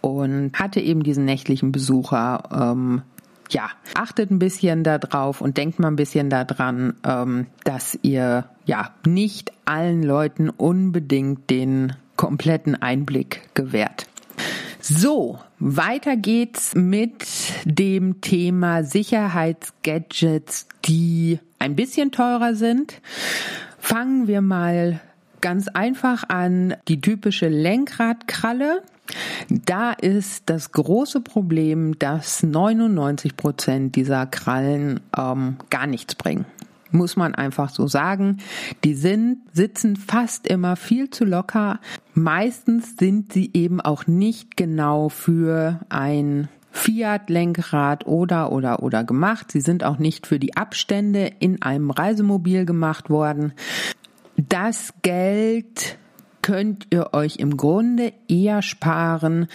[0.00, 2.42] und hatte eben diesen nächtlichen Besucher.
[2.52, 3.02] Ähm,
[3.50, 8.90] ja, achtet ein bisschen darauf und denkt mal ein bisschen daran, ähm, dass ihr ja
[9.04, 14.06] nicht allen Leuten unbedingt den kompletten Einblick gewährt.
[14.78, 17.24] So, weiter geht's mit
[17.64, 23.00] dem Thema Sicherheitsgadgets, die ein bisschen teurer sind.
[23.78, 25.00] Fangen wir mal
[25.40, 28.82] ganz einfach an die typische Lenkradkralle.
[29.48, 36.44] Da ist das große Problem, dass 99 Prozent dieser Krallen ähm, gar nichts bringen
[36.92, 38.38] muss man einfach so sagen.
[38.84, 41.80] Die sind, sitzen fast immer viel zu locker.
[42.14, 49.50] Meistens sind sie eben auch nicht genau für ein Fiat-Lenkrad oder oder oder gemacht.
[49.50, 53.52] Sie sind auch nicht für die Abstände in einem Reisemobil gemacht worden.
[54.36, 55.98] Das Geld
[56.42, 59.48] könnt ihr euch im Grunde eher sparen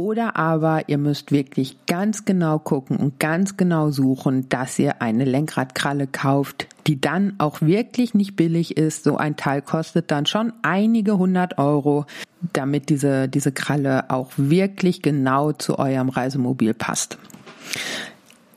[0.00, 5.24] oder aber ihr müsst wirklich ganz genau gucken und ganz genau suchen, dass ihr eine
[5.24, 9.04] Lenkradkralle kauft, die dann auch wirklich nicht billig ist.
[9.04, 12.06] So ein Teil kostet dann schon einige hundert Euro,
[12.54, 17.18] damit diese, diese Kralle auch wirklich genau zu eurem Reisemobil passt.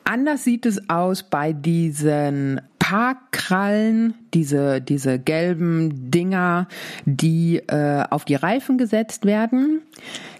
[0.03, 6.67] Anders sieht es aus bei diesen Parkkrallen, diese, diese gelben Dinger,
[7.05, 9.81] die äh, auf die Reifen gesetzt werden.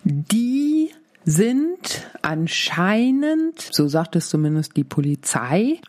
[0.04, 0.90] Die
[1.26, 5.80] sind anscheinend, so sagt es zumindest die Polizei,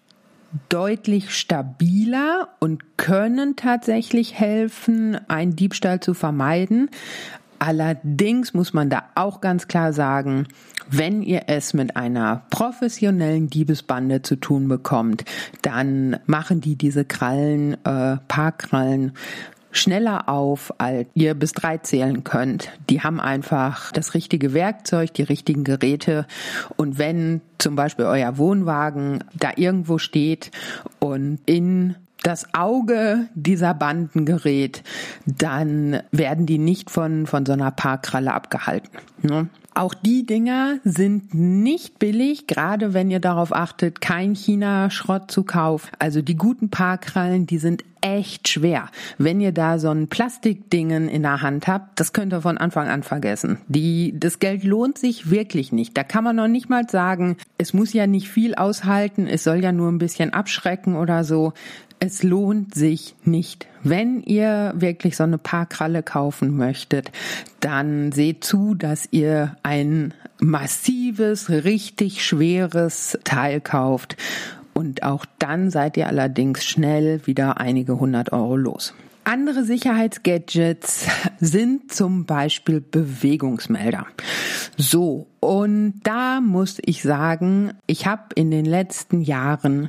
[0.69, 6.91] deutlich stabiler und können tatsächlich helfen, einen Diebstahl zu vermeiden.
[7.67, 10.47] Allerdings muss man da auch ganz klar sagen,
[10.91, 15.25] wenn ihr es mit einer professionellen Diebesbande zu tun bekommt,
[15.63, 19.13] dann machen die diese Krallen, äh, Parkkrallen
[19.73, 22.69] schneller auf, als ihr bis drei zählen könnt.
[22.91, 26.27] Die haben einfach das richtige Werkzeug, die richtigen Geräte.
[26.77, 30.51] Und wenn zum Beispiel euer Wohnwagen da irgendwo steht
[31.01, 34.83] und in das Auge dieser Banden gerät,
[35.27, 38.99] dann werden die nicht von, von so einer Parkralle abgehalten.
[39.23, 39.49] Ne?
[39.77, 45.91] Auch die Dinger sind nicht billig, gerade wenn ihr darauf achtet, kein China-Schrott zu kaufen.
[45.99, 48.89] Also die guten Parkrallen, die sind echt schwer.
[49.19, 52.89] Wenn ihr da so ein Plastikdingen in der Hand habt, das könnt ihr von Anfang
[52.89, 53.59] an vergessen.
[53.67, 55.97] Die, das Geld lohnt sich wirklich nicht.
[55.97, 59.57] Da kann man noch nicht mal sagen, es muss ja nicht viel aushalten, es soll
[59.57, 61.53] ja nur ein bisschen abschrecken oder so
[62.05, 63.67] es lohnt sich nicht.
[63.83, 67.11] Wenn ihr wirklich so eine Parkralle kaufen möchtet,
[67.61, 74.17] dann seht zu, dass ihr ein massives, richtig schweres Teil kauft.
[74.75, 78.93] Und auch dann seid ihr allerdings schnell wieder einige hundert Euro los.
[79.27, 81.07] Andere Sicherheitsgadgets
[81.41, 84.07] sind zum Beispiel Bewegungsmelder.
[84.77, 89.89] So, und da muss ich sagen, ich habe in den letzten Jahren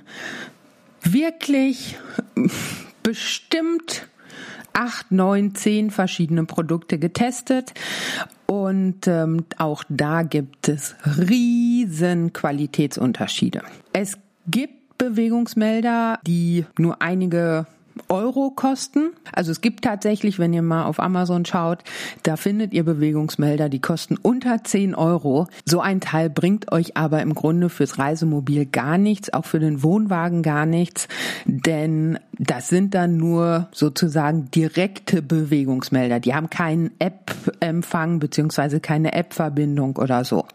[1.13, 1.97] wirklich
[3.03, 4.07] bestimmt
[4.73, 7.73] acht, neun, zehn verschiedene Produkte getestet
[8.45, 13.61] und ähm, auch da gibt es riesen Qualitätsunterschiede.
[13.93, 17.67] Es gibt Bewegungsmelder, die nur einige
[18.09, 19.11] Euro kosten.
[19.31, 21.83] Also es gibt tatsächlich, wenn ihr mal auf Amazon schaut,
[22.23, 25.47] da findet ihr Bewegungsmelder, die kosten unter 10 Euro.
[25.65, 29.83] So ein Teil bringt euch aber im Grunde fürs Reisemobil gar nichts, auch für den
[29.83, 31.07] Wohnwagen gar nichts,
[31.45, 36.19] denn das sind dann nur sozusagen direkte Bewegungsmelder.
[36.19, 40.45] Die haben keinen App-Empfang beziehungsweise keine App-Verbindung oder so.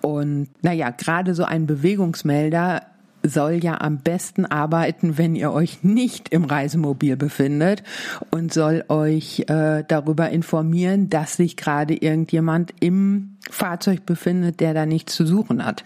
[0.00, 2.82] Und naja, gerade so ein Bewegungsmelder
[3.24, 7.82] soll ja am besten arbeiten, wenn ihr euch nicht im Reisemobil befindet
[8.30, 14.86] und soll euch äh, darüber informieren, dass sich gerade irgendjemand im Fahrzeug befindet, der da
[14.86, 15.84] nichts zu suchen hat.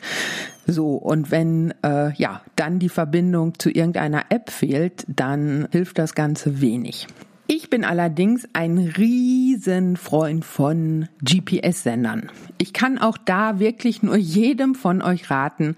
[0.67, 6.15] So, und wenn äh, ja dann die Verbindung zu irgendeiner App fehlt, dann hilft das
[6.15, 7.07] Ganze wenig.
[7.51, 12.31] Ich bin allerdings ein Riesenfreund von GPS-Sendern.
[12.59, 15.75] Ich kann auch da wirklich nur jedem von euch raten,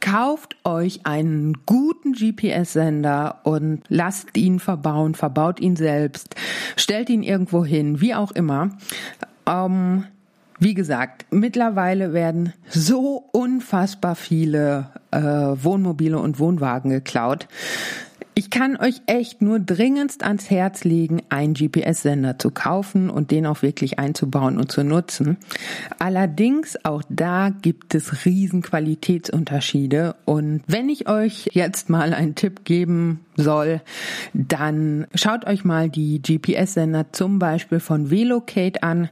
[0.00, 6.34] Kauft euch einen guten GPS-Sender und lasst ihn verbauen, verbaut ihn selbst,
[6.76, 8.70] stellt ihn irgendwo hin, wie auch immer.
[9.46, 10.04] Ähm,
[10.60, 17.46] wie gesagt, mittlerweile werden so unfassbar viele äh, Wohnmobile und Wohnwagen geklaut.
[18.38, 23.46] Ich kann euch echt nur dringendst ans Herz legen, einen GPS-Sender zu kaufen und den
[23.46, 25.38] auch wirklich einzubauen und zu nutzen.
[25.98, 32.64] Allerdings auch da gibt es riesen Qualitätsunterschiede und wenn ich euch jetzt mal einen Tipp
[32.64, 33.80] geben soll,
[34.34, 39.08] dann schaut euch mal die GPS-Sender zum Beispiel von Velocate an.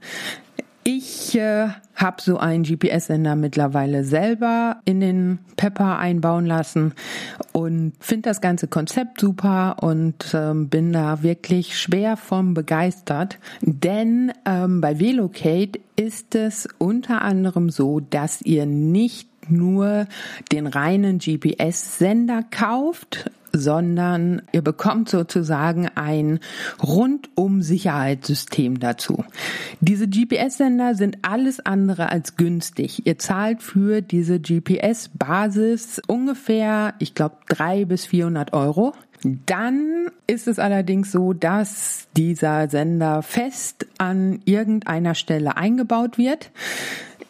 [0.89, 6.95] Ich äh, habe so einen GPS-Sender mittlerweile selber in den Pepper einbauen lassen
[7.51, 13.41] und finde das ganze Konzept super und ähm, bin da wirklich schwer vom begeistert.
[13.63, 20.07] Denn ähm, bei Velocate ist es unter anderem so, dass ihr nicht nur
[20.53, 26.41] den reinen GPS-Sender kauft, sondern ihr bekommt sozusagen ein
[26.83, 29.25] rundum Sicherheitssystem dazu.
[29.81, 33.07] Diese GPS-Sender sind alles andere als günstig.
[33.07, 38.95] Ihr zahlt für diese GPS-Basis ungefähr, ich glaube, drei bis 400 Euro.
[39.47, 46.51] Dann ist es allerdings so, dass dieser Sender fest an irgendeiner Stelle eingebaut wird.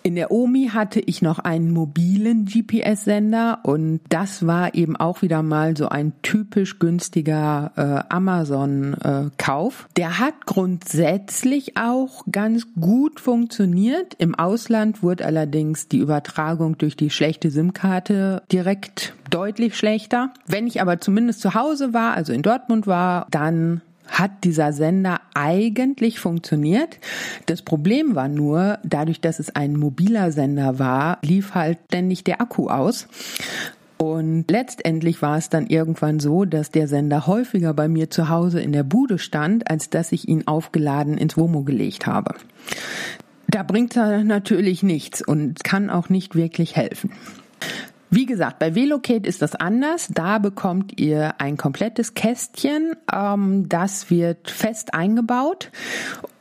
[0.07, 5.43] In der OMI hatte ich noch einen mobilen GPS-Sender und das war eben auch wieder
[5.43, 9.87] mal so ein typisch günstiger äh, Amazon-Kauf.
[9.89, 14.15] Äh, der hat grundsätzlich auch ganz gut funktioniert.
[14.19, 20.33] Im Ausland wurde allerdings die Übertragung durch die schlechte SIM-Karte direkt deutlich schlechter.
[20.47, 25.21] Wenn ich aber zumindest zu Hause war, also in Dortmund war, dann hat dieser Sender
[25.35, 26.99] eigentlich funktioniert.
[27.47, 32.41] Das Problem war nur, dadurch, dass es ein mobiler Sender war, lief halt ständig der
[32.41, 33.09] Akku aus.
[33.99, 38.61] Und letztendlich war es dann irgendwann so, dass der Sender häufiger bei mir zu Hause
[38.61, 42.35] in der Bude stand, als dass ich ihn aufgeladen ins Womo gelegt habe.
[43.49, 47.11] Da bringt er natürlich nichts und kann auch nicht wirklich helfen.
[48.11, 50.09] Wie gesagt, bei Velocate ist das anders.
[50.13, 52.95] Da bekommt ihr ein komplettes Kästchen.
[53.13, 55.71] Ähm, das wird fest eingebaut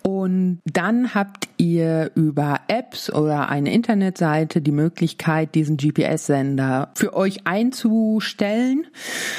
[0.05, 7.47] und dann habt ihr über Apps oder eine Internetseite die Möglichkeit, diesen GPS-Sender für euch
[7.47, 8.85] einzustellen.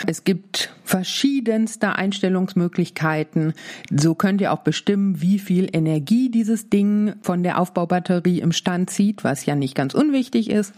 [0.08, 3.52] Es gibt verschiedenste Einstellungsmöglichkeiten.
[3.96, 8.90] So könnt ihr auch bestimmen, wie viel Energie dieses Ding von der Aufbaubatterie im Stand
[8.90, 10.74] zieht, was ja nicht ganz unwichtig ist.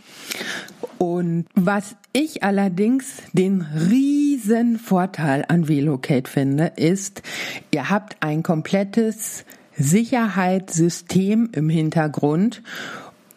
[0.99, 7.23] Und was ich allerdings den riesen Vorteil an Velocate finde, ist,
[7.71, 9.45] ihr habt ein komplettes
[9.77, 12.63] Sicherheitssystem im Hintergrund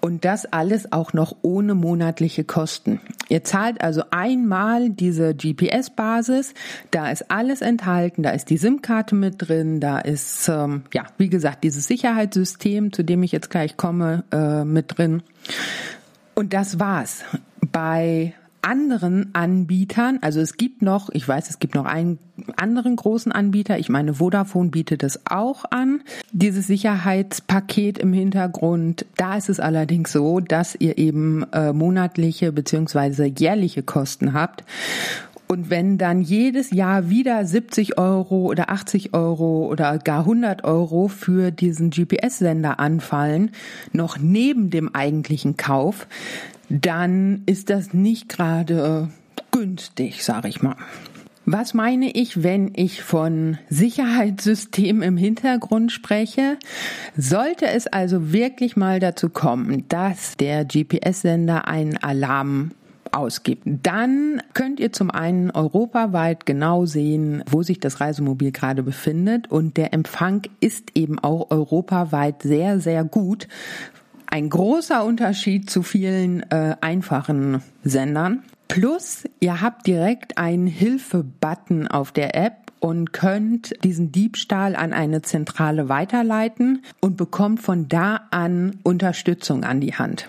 [0.01, 2.99] und das alles auch noch ohne monatliche Kosten.
[3.29, 6.55] Ihr zahlt also einmal diese GPS-Basis,
[6.89, 11.29] da ist alles enthalten, da ist die SIM-Karte mit drin, da ist, ähm, ja, wie
[11.29, 15.21] gesagt, dieses Sicherheitssystem, zu dem ich jetzt gleich komme, äh, mit drin.
[16.41, 17.23] Und das war's.
[17.71, 22.17] Bei anderen Anbietern, also es gibt noch, ich weiß, es gibt noch einen
[22.55, 26.01] anderen großen Anbieter, ich meine, Vodafone bietet es auch an,
[26.31, 29.05] dieses Sicherheitspaket im Hintergrund.
[29.17, 34.63] Da ist es allerdings so, dass ihr eben äh, monatliche beziehungsweise jährliche Kosten habt.
[35.51, 41.09] Und wenn dann jedes Jahr wieder 70 Euro oder 80 Euro oder gar 100 Euro
[41.09, 43.51] für diesen GPS-Sender anfallen,
[43.91, 46.07] noch neben dem eigentlichen Kauf,
[46.69, 49.09] dann ist das nicht gerade
[49.51, 50.77] günstig, sage ich mal.
[51.45, 56.57] Was meine ich, wenn ich von Sicherheitssystem im Hintergrund spreche?
[57.17, 62.71] Sollte es also wirklich mal dazu kommen, dass der GPS-Sender einen Alarm
[63.13, 63.63] ausgibt.
[63.65, 69.77] Dann könnt ihr zum einen europaweit genau sehen, wo sich das Reisemobil gerade befindet und
[69.77, 73.47] der Empfang ist eben auch europaweit sehr, sehr gut,
[74.27, 78.43] ein großer Unterschied zu vielen äh, einfachen Sendern.
[78.69, 85.21] Plus, ihr habt direkt einen Hilfe-Button auf der App und könnt diesen Diebstahl an eine
[85.21, 90.27] Zentrale weiterleiten und bekommt von da an Unterstützung an die Hand.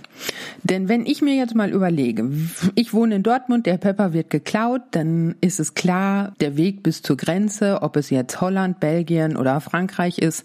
[0.63, 2.31] Denn wenn ich mir jetzt mal überlege,
[2.75, 7.01] ich wohne in Dortmund, der Pepper wird geklaut, dann ist es klar, der Weg bis
[7.01, 10.45] zur Grenze, ob es jetzt Holland, Belgien oder Frankreich ist,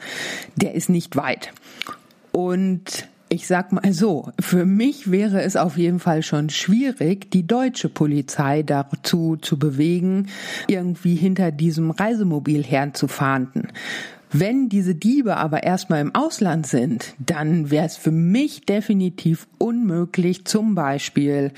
[0.56, 1.52] der ist nicht weit.
[2.32, 7.46] Und ich sag mal so, für mich wäre es auf jeden Fall schon schwierig, die
[7.46, 10.28] deutsche Polizei dazu zu bewegen,
[10.68, 13.68] irgendwie hinter diesem Reisemobil herzufahren.
[14.32, 20.44] Wenn diese Diebe aber erstmal im Ausland sind, dann wäre es für mich definitiv unmöglich,
[20.44, 21.52] zum Beispiel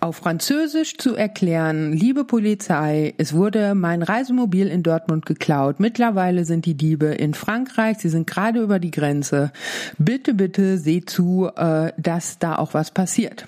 [0.00, 5.78] auf Französisch zu erklären, liebe Polizei, es wurde mein Reisemobil in Dortmund geklaut.
[5.78, 9.52] Mittlerweile sind die Diebe in Frankreich, sie sind gerade über die Grenze.
[9.98, 13.46] Bitte, bitte seht zu, äh, dass da auch was passiert.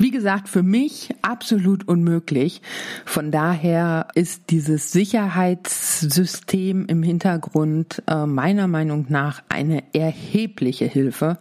[0.00, 2.62] Wie gesagt, für mich absolut unmöglich.
[3.04, 11.36] Von daher ist dieses Sicherheitssystem im Hintergrund äh, meiner Meinung nach eine erhebliche Hilfe.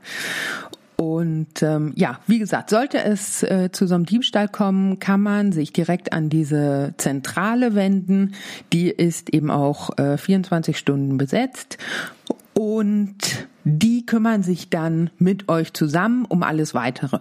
[0.98, 5.54] Und ähm, ja, wie gesagt, sollte es äh, zu so einem Diebstahl kommen, kann man
[5.54, 8.34] sich direkt an diese Zentrale wenden.
[8.74, 11.78] Die ist eben auch äh, 24 Stunden besetzt
[12.60, 13.16] und
[13.64, 17.20] die kümmern sich dann mit euch zusammen um alles weitere.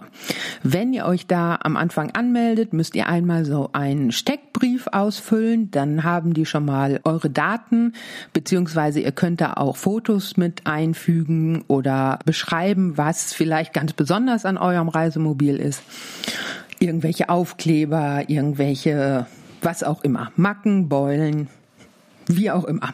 [0.63, 6.03] Wenn ihr euch da am Anfang anmeldet, müsst ihr einmal so einen Steckbrief ausfüllen, dann
[6.03, 7.93] haben die schon mal eure Daten,
[8.33, 14.57] beziehungsweise ihr könnt da auch Fotos mit einfügen oder beschreiben, was vielleicht ganz besonders an
[14.57, 15.81] eurem Reisemobil ist.
[16.79, 19.25] Irgendwelche Aufkleber, irgendwelche
[19.61, 20.33] was auch immer.
[20.35, 21.47] Macken, Beulen,
[22.27, 22.93] wie auch immer.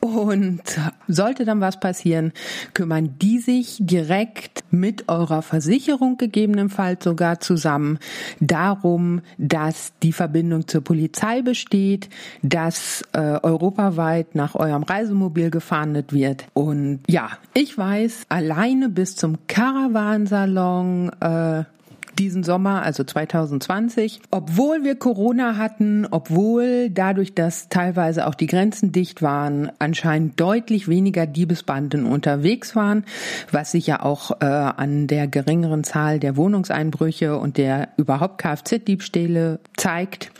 [0.00, 0.62] Und
[1.08, 2.32] sollte dann was passieren,
[2.72, 7.98] kümmern die sich direkt mit eurer Versicherung gegebenenfalls sogar zusammen
[8.40, 12.08] darum, dass die Verbindung zur Polizei besteht,
[12.42, 16.46] dass äh, europaweit nach eurem Reisemobil gefahndet wird.
[16.54, 21.64] Und ja, ich weiß, alleine bis zum Caravansalon äh,
[22.18, 28.92] diesen Sommer, also 2020, obwohl wir Corona hatten, obwohl dadurch, dass teilweise auch die Grenzen
[28.92, 33.04] dicht waren, anscheinend deutlich weniger Diebesbanden unterwegs waren,
[33.52, 39.60] was sich ja auch äh, an der geringeren Zahl der Wohnungseinbrüche und der überhaupt Kfz-Diebstähle
[39.76, 40.32] zeigt.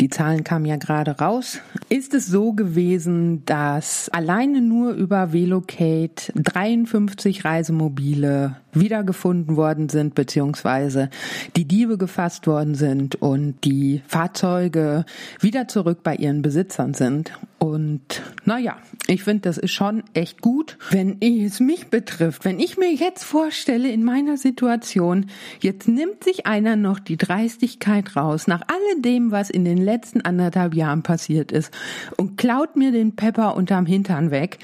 [0.00, 1.60] Die Zahlen kamen ja gerade raus.
[1.88, 11.10] Ist es so gewesen, dass alleine nur über Velocate 53 Reisemobile wiedergefunden worden sind, beziehungsweise
[11.56, 15.04] die Diebe gefasst worden sind und die Fahrzeuge
[15.40, 17.32] wieder zurück bei ihren Besitzern sind.
[17.58, 20.78] Und naja, ich finde, das ist schon echt gut.
[20.90, 25.26] Wenn es mich betrifft, wenn ich mir jetzt vorstelle, in meiner Situation,
[25.60, 30.74] jetzt nimmt sich einer noch die Dreistigkeit raus, nach alledem, was in den letzten anderthalb
[30.74, 31.70] Jahren passiert ist,
[32.16, 34.58] und klaut mir den Pepper unterm Hintern weg.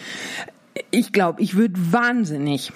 [0.91, 2.73] Ich glaube, ich würde wahnsinnig.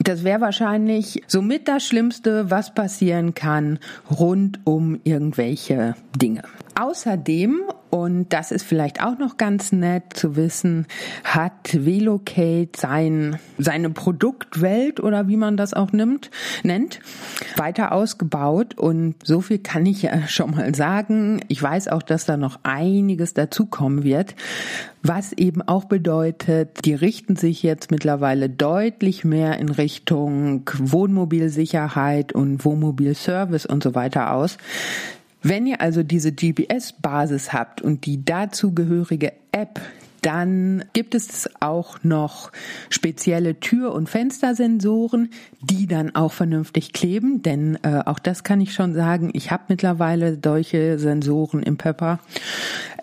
[0.00, 3.78] Das wäre wahrscheinlich somit das Schlimmste, was passieren kann
[4.10, 6.42] rund um irgendwelche Dinge.
[6.78, 10.86] Außerdem, und das ist vielleicht auch noch ganz nett zu wissen,
[11.24, 16.30] hat Velocate sein, seine Produktwelt oder wie man das auch nimmt,
[16.62, 17.00] nennt,
[17.56, 18.76] weiter ausgebaut.
[18.76, 21.40] Und so viel kann ich ja schon mal sagen.
[21.48, 24.34] Ich weiß auch, dass da noch einiges dazukommen wird.
[25.02, 32.64] Was eben auch bedeutet, die richten sich jetzt mittlerweile deutlich mehr in Richtung Wohnmobilsicherheit und
[32.64, 34.58] Wohnmobilservice und so weiter aus.
[35.42, 39.80] Wenn ihr also diese GPS-Basis habt und die dazugehörige App,
[40.28, 42.52] dann gibt es auch noch
[42.90, 45.30] spezielle Tür- und Fenstersensoren,
[45.62, 49.62] die dann auch vernünftig kleben, denn äh, auch das kann ich schon sagen, ich habe
[49.68, 52.18] mittlerweile solche Sensoren im Pepper.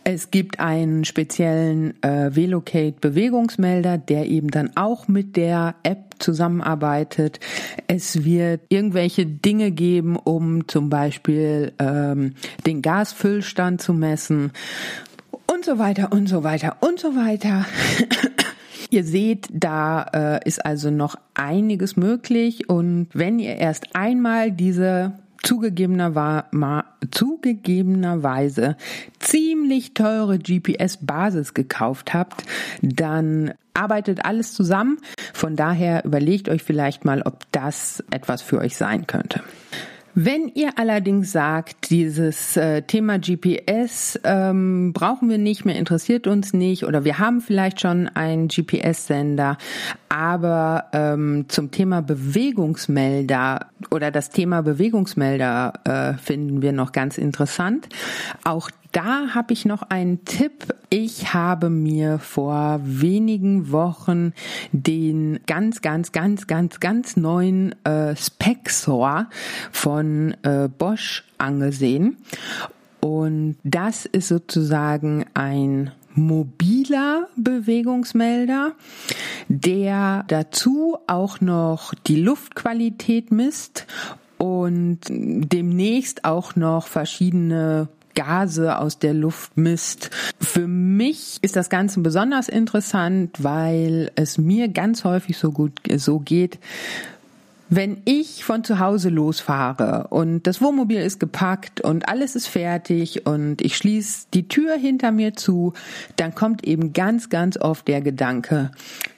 [0.04, 7.40] Es gibt einen speziellen äh, Velocate Bewegungsmelder, der eben dann auch mit der App zusammenarbeitet.
[7.88, 12.36] Es wird irgendwelche Dinge geben, um zum Beispiel ähm,
[12.68, 14.52] den Gasfüllstand zu messen
[15.56, 17.66] und so weiter und so weiter und so weiter.
[18.90, 25.14] Ihr seht, da äh, ist also noch einiges möglich und wenn ihr erst einmal diese
[25.42, 28.78] zugegebener zugegebenerweise
[29.20, 32.44] ziemlich teure GPS-Basis gekauft habt,
[32.82, 35.00] dann arbeitet alles zusammen.
[35.34, 39.42] Von daher überlegt euch vielleicht mal, ob das etwas für euch sein könnte.
[40.18, 46.54] Wenn ihr allerdings sagt, dieses äh, Thema GPS ähm, brauchen wir nicht mehr, interessiert uns
[46.54, 49.58] nicht oder wir haben vielleicht schon einen GPS-Sender,
[50.08, 57.90] aber ähm, zum Thema Bewegungsmelder oder das Thema Bewegungsmelder äh, finden wir noch ganz interessant.
[58.46, 60.74] Auch da habe ich noch einen Tipp.
[60.90, 64.32] Ich habe mir vor wenigen Wochen
[64.72, 69.28] den ganz, ganz, ganz, ganz, ganz neuen äh, Spexor
[69.74, 72.16] von äh, Bosch angesehen.
[73.02, 78.72] Und das ist sozusagen ein mobiler Bewegungsmelder,
[79.50, 83.88] der dazu auch noch die Luftqualität misst
[84.38, 90.10] und demnächst auch noch verschiedene Gase aus der Luft misst.
[90.40, 96.20] Für mich ist das Ganze besonders interessant, weil es mir ganz häufig so gut so
[96.20, 96.60] geht,
[97.70, 103.26] wenn ich von zu Hause losfahre und das Wohnmobil ist gepackt und alles ist fertig
[103.26, 105.74] und ich schließe die Tür hinter mir zu,
[106.16, 108.72] dann kommt eben ganz, ganz oft der Gedanke,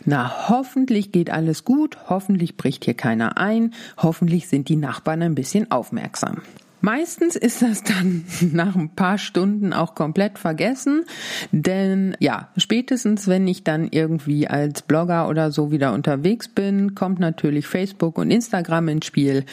[0.05, 5.35] na, hoffentlich geht alles gut, hoffentlich bricht hier keiner ein, hoffentlich sind die Nachbarn ein
[5.35, 6.41] bisschen aufmerksam.
[6.81, 11.05] Meistens ist das dann nach ein paar Stunden auch komplett vergessen,
[11.51, 17.19] denn ja, spätestens wenn ich dann irgendwie als Blogger oder so wieder unterwegs bin, kommt
[17.19, 19.45] natürlich Facebook und Instagram ins Spiel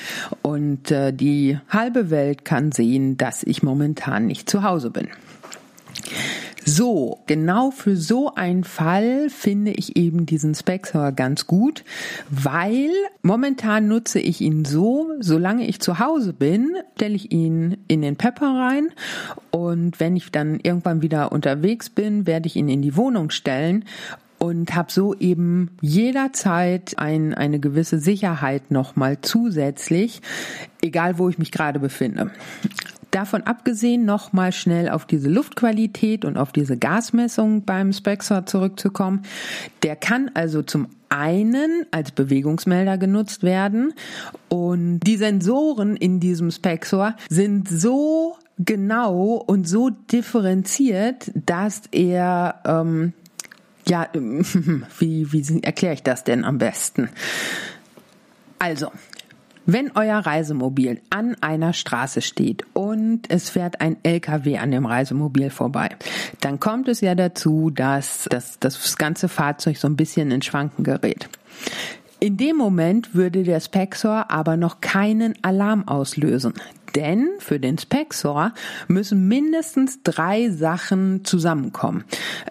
[0.42, 5.08] und äh, die halbe Welt kann sehen, dass ich momentan nicht zu Hause bin.
[6.66, 11.84] So, genau für so einen Fall finde ich eben diesen Spexor ganz gut,
[12.30, 12.90] weil
[13.22, 18.16] momentan nutze ich ihn so, solange ich zu Hause bin, stelle ich ihn in den
[18.16, 18.88] Pepper rein
[19.50, 23.84] und wenn ich dann irgendwann wieder unterwegs bin, werde ich ihn in die Wohnung stellen
[24.38, 30.20] und habe so eben jederzeit ein, eine gewisse Sicherheit nochmal zusätzlich,
[30.82, 32.30] egal wo ich mich gerade befinde.
[33.14, 39.22] Davon abgesehen, nochmal schnell auf diese Luftqualität und auf diese Gasmessung beim Spexor zurückzukommen.
[39.84, 43.92] Der kann also zum einen als Bewegungsmelder genutzt werden
[44.48, 53.12] und die Sensoren in diesem Spexor sind so genau und so differenziert, dass er ähm,
[53.86, 54.08] ja,
[54.98, 57.08] wie, wie erkläre ich das denn am besten?
[58.58, 58.90] Also,
[59.66, 62.66] wenn euer Reisemobil an einer Straße steht
[63.14, 65.90] und es fährt ein LKW an dem Reisemobil vorbei,
[66.40, 70.82] dann kommt es ja dazu, dass das, das ganze Fahrzeug so ein bisschen in Schwanken
[70.82, 71.28] gerät.
[72.18, 76.54] In dem Moment würde der Spexor aber noch keinen Alarm auslösen.
[76.96, 78.52] Denn für den Spexor
[78.88, 82.04] müssen mindestens drei Sachen zusammenkommen.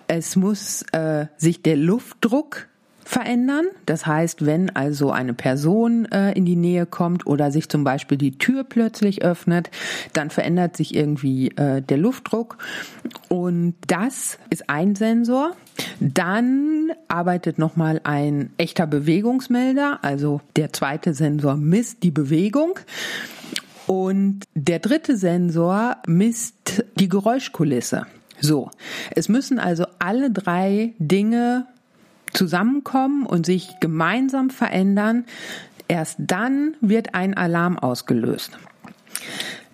[0.08, 2.68] Es muss äh, sich der Luftdruck
[3.06, 3.66] verändern.
[3.86, 8.18] Das heißt, wenn also eine Person äh, in die Nähe kommt oder sich zum Beispiel
[8.18, 9.70] die Tür plötzlich öffnet,
[10.14, 12.58] dann verändert sich irgendwie äh, der Luftdruck.
[13.30, 15.56] Und das ist ein Sensor.
[16.00, 20.00] Dann arbeitet nochmal ein echter Bewegungsmelder.
[20.02, 22.80] Also der zweite Sensor misst die Bewegung.
[23.88, 28.06] Und der dritte Sensor misst die Geräuschkulisse.
[28.40, 28.70] So,
[29.16, 31.68] es müssen also alle drei Dinge
[32.34, 35.26] zusammenkommen und sich gemeinsam verändern.
[35.88, 38.52] Erst dann wird ein Alarm ausgelöst.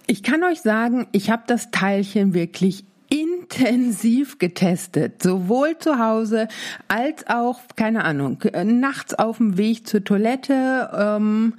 [0.07, 6.47] Ich kann euch sagen, ich habe das Teilchen wirklich intensiv getestet, sowohl zu Hause
[6.88, 11.55] als auch, keine Ahnung, nachts auf dem Weg zur Toilette, ähm,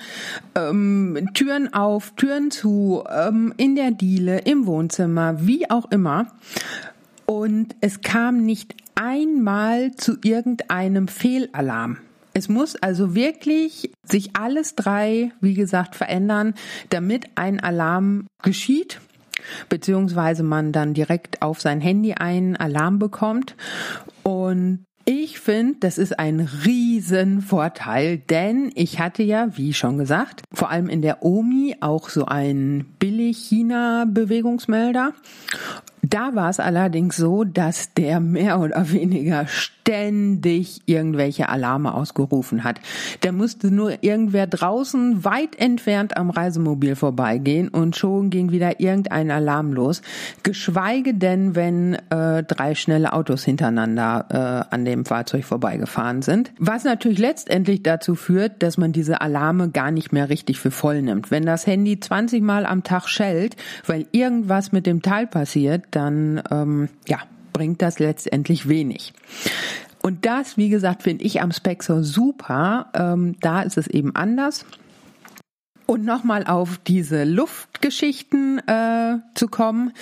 [0.55, 6.27] ähm, Türen auf, Türen zu, ähm, in der Diele, im Wohnzimmer, wie auch immer.
[7.27, 11.99] Und es kam nicht einmal zu irgendeinem Fehlalarm.
[12.35, 16.55] Es muss also wirklich sich alles drei, wie gesagt, verändern,
[16.91, 19.01] damit ein Alarm geschieht
[19.69, 23.57] beziehungsweise man dann direkt auf sein Handy einen Alarm bekommt.
[24.23, 30.71] Und ich finde, das ist ein Riesenvorteil, denn ich hatte ja, wie schon gesagt, vor
[30.71, 35.15] allem in der OMI auch so einen Billig-China-Bewegungsmelder.
[36.11, 42.81] Da war es allerdings so, dass der mehr oder weniger ständig irgendwelche Alarme ausgerufen hat.
[43.23, 49.31] Der musste nur irgendwer draußen weit entfernt am Reisemobil vorbeigehen und schon ging wieder irgendein
[49.31, 50.03] Alarm los.
[50.43, 56.53] Geschweige denn, wenn äh, drei schnelle Autos hintereinander äh, an dem Fahrzeug vorbeigefahren sind.
[56.59, 61.03] Was natürlich letztendlich dazu führt, dass man diese Alarme gar nicht mehr richtig für voll
[61.03, 61.31] nimmt.
[61.31, 63.55] Wenn das Handy 20 Mal am Tag schellt,
[63.87, 67.19] weil irgendwas mit dem Teil passiert, dann ähm, ja,
[67.53, 69.13] bringt das letztendlich wenig.
[70.03, 72.91] Und das, wie gesagt, finde ich am Spexor super.
[72.95, 74.65] Ähm, da ist es eben anders.
[75.87, 79.93] Und nochmal auf diese Luftgeschichten äh, zu kommen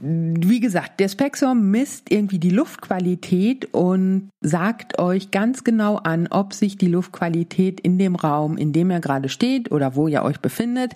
[0.00, 6.52] wie gesagt, der Spexor misst irgendwie die Luftqualität und sagt euch ganz genau an, ob
[6.52, 10.40] sich die Luftqualität in dem Raum, in dem er gerade steht oder wo ihr euch
[10.40, 10.94] befindet,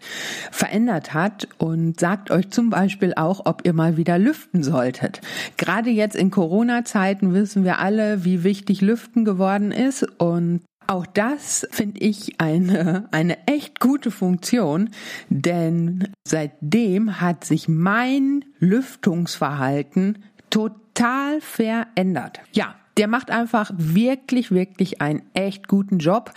[0.50, 5.20] verändert hat und sagt euch zum Beispiel auch, ob ihr mal wieder lüften solltet.
[5.56, 11.66] Gerade jetzt in Corona-Zeiten wissen wir alle, wie wichtig Lüften geworden ist und auch das
[11.70, 14.90] finde ich eine, eine echt gute Funktion,
[15.28, 22.40] denn seitdem hat sich mein Lüftungsverhalten total verändert.
[22.52, 26.32] Ja, der macht einfach wirklich, wirklich einen echt guten Job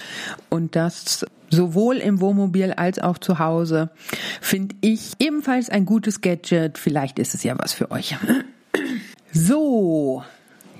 [0.49, 3.89] und das sowohl im Wohnmobil als auch zu Hause
[4.41, 6.77] finde ich ebenfalls ein gutes Gadget.
[6.77, 8.15] Vielleicht ist es ja was für euch.
[9.37, 10.23] So,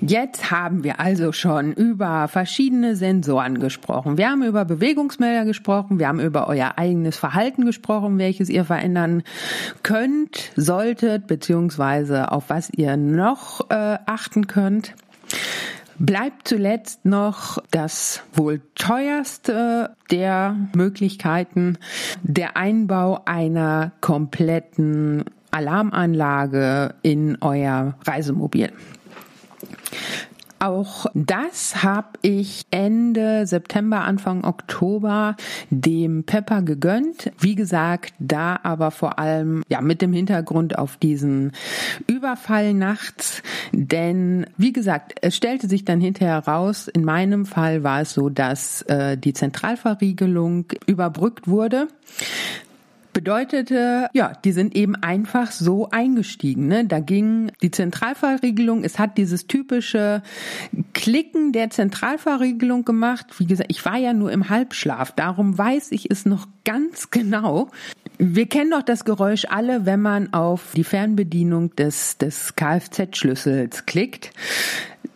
[0.00, 4.18] Jetzt haben wir also schon über verschiedene Sensoren gesprochen.
[4.18, 9.22] Wir haben über Bewegungsmelder gesprochen, wir haben über euer eigenes Verhalten gesprochen, welches ihr verändern
[9.82, 14.94] könnt, solltet, beziehungsweise auf was ihr noch äh, achten könnt.
[15.98, 21.78] Bleibt zuletzt noch das wohl teuerste der Möglichkeiten,
[22.22, 28.72] der Einbau einer kompletten Alarmanlage in euer Reisemobil.
[30.58, 35.36] Auch das habe ich Ende September, Anfang Oktober
[35.68, 37.30] dem Pepper gegönnt.
[37.38, 41.52] Wie gesagt, da aber vor allem ja mit dem Hintergrund auf diesen
[42.06, 43.42] Überfall nachts.
[43.72, 48.30] Denn wie gesagt, es stellte sich dann hinterher raus, in meinem Fall war es so,
[48.30, 51.88] dass äh, die Zentralverriegelung überbrückt wurde
[53.16, 56.68] bedeutete, ja, die sind eben einfach so eingestiegen.
[56.68, 56.84] Ne?
[56.84, 60.22] Da ging die Zentralverriegelung, es hat dieses typische
[60.92, 63.26] Klicken der Zentralverriegelung gemacht.
[63.38, 67.70] Wie gesagt, ich war ja nur im Halbschlaf, darum weiß ich es noch ganz genau.
[68.18, 74.30] Wir kennen doch das Geräusch alle, wenn man auf die Fernbedienung des, des Kfz-Schlüssels klickt.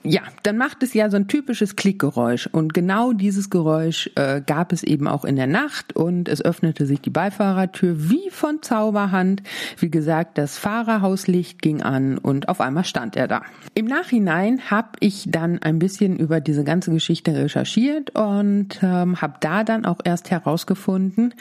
[0.02, 2.46] Ja, dann macht es ja so ein typisches Klickgeräusch.
[2.46, 6.86] Und genau dieses Geräusch äh, gab es eben auch in der Nacht und es öffnete
[6.86, 9.42] sich die Beifahrertür wie von Zauberhand.
[9.78, 13.42] Wie gesagt, das Fahrerhauslicht ging an und auf einmal stand er da.
[13.74, 19.34] Im Nachhinein habe ich dann ein bisschen über diese ganze Geschichte recherchiert und ähm, habe
[19.40, 21.34] da dann auch erst herausgefunden,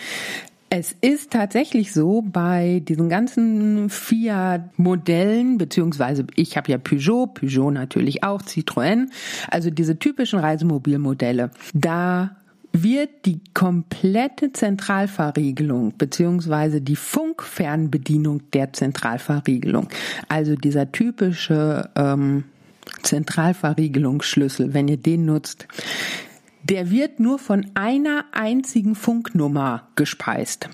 [0.70, 8.24] es ist tatsächlich so, bei diesen ganzen Fiat-Modellen, beziehungsweise ich habe ja Peugeot, Peugeot natürlich
[8.24, 9.08] auch, Citroën,
[9.50, 12.36] also diese typischen Reisemobilmodelle, da
[12.72, 19.90] wird die komplette Zentralfahrriegelung beziehungsweise die Funkfernbedienung der Zentralfahrriegelung,
[20.28, 22.44] also dieser typische ähm,
[23.02, 25.68] Zentralverriegelungsschlüssel, wenn ihr den nutzt,
[26.64, 30.70] der wird nur von einer einzigen Funknummer gespeist.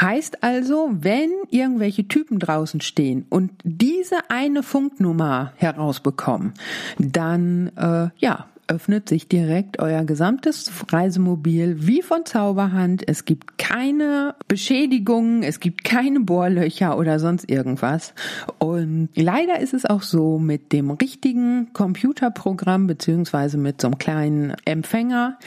[0.00, 6.54] Heißt also, wenn irgendwelche Typen draußen stehen und diese eine Funknummer herausbekommen,
[6.98, 13.06] dann äh, ja, öffnet sich direkt euer gesamtes Reisemobil wie von Zauberhand.
[13.06, 18.14] Es gibt keine Beschädigungen, es gibt keine Bohrlöcher oder sonst irgendwas.
[18.58, 24.54] Und leider ist es auch so mit dem richtigen Computerprogramm beziehungsweise mit so einem kleinen
[24.64, 25.38] Empfänger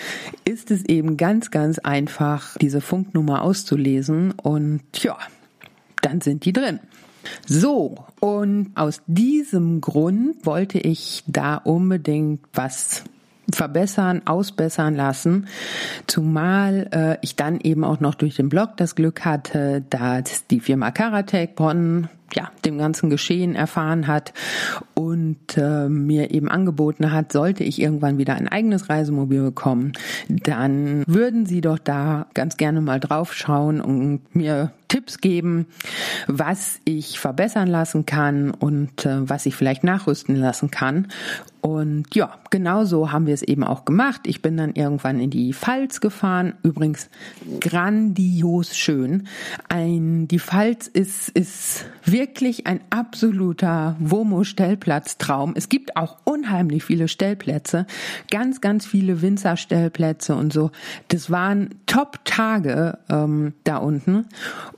[0.46, 5.18] ist es eben ganz, ganz einfach, diese Funknummer auszulesen und ja,
[6.02, 6.80] dann sind die drin.
[7.48, 13.04] So, und aus diesem Grund wollte ich da unbedingt was
[13.54, 15.48] verbessern, ausbessern lassen.
[16.08, 20.60] Zumal äh, ich dann eben auch noch durch den Blog das Glück hatte, dass die
[20.60, 24.34] Firma Karatec Bonn ja, dem ganzen Geschehen erfahren hat
[24.94, 29.94] und äh, mir eben angeboten hat, sollte ich irgendwann wieder ein eigenes Reisemobil bekommen,
[30.28, 35.66] dann würden Sie doch da ganz gerne mal drauf schauen und mir Tipps geben,
[36.28, 41.08] was ich verbessern lassen kann und äh, was ich vielleicht nachrüsten lassen kann.
[41.62, 44.22] Und ja, genau so haben wir es eben auch gemacht.
[44.26, 46.54] Ich bin dann irgendwann in die Pfalz gefahren.
[46.62, 47.10] Übrigens
[47.60, 49.28] grandios schön.
[49.68, 52.25] Ein, die Pfalz ist, ist wirklich
[52.66, 55.54] ein absoluter WOMO-Stellplatztraum.
[55.56, 57.86] Es gibt auch unheimlich viele Stellplätze.
[58.32, 60.72] Ganz, ganz viele Winzerstellplätze und so.
[61.08, 64.26] Das waren Top-Tage ähm, da unten.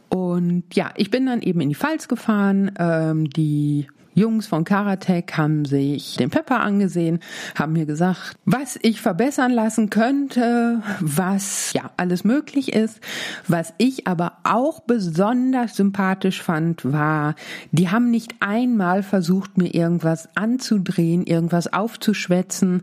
[0.09, 2.71] Und ja, ich bin dann eben in die Pfalz gefahren.
[2.79, 3.87] Ähm, die
[4.18, 7.20] Jungs von Karatec haben sich den Pepper angesehen,
[7.53, 12.99] haben mir gesagt, was ich verbessern lassen könnte, was ja alles möglich ist.
[13.47, 17.36] Was ich aber auch besonders sympathisch fand, war,
[17.72, 22.82] die haben nicht einmal versucht, mir irgendwas anzudrehen, irgendwas aufzuschwätzen,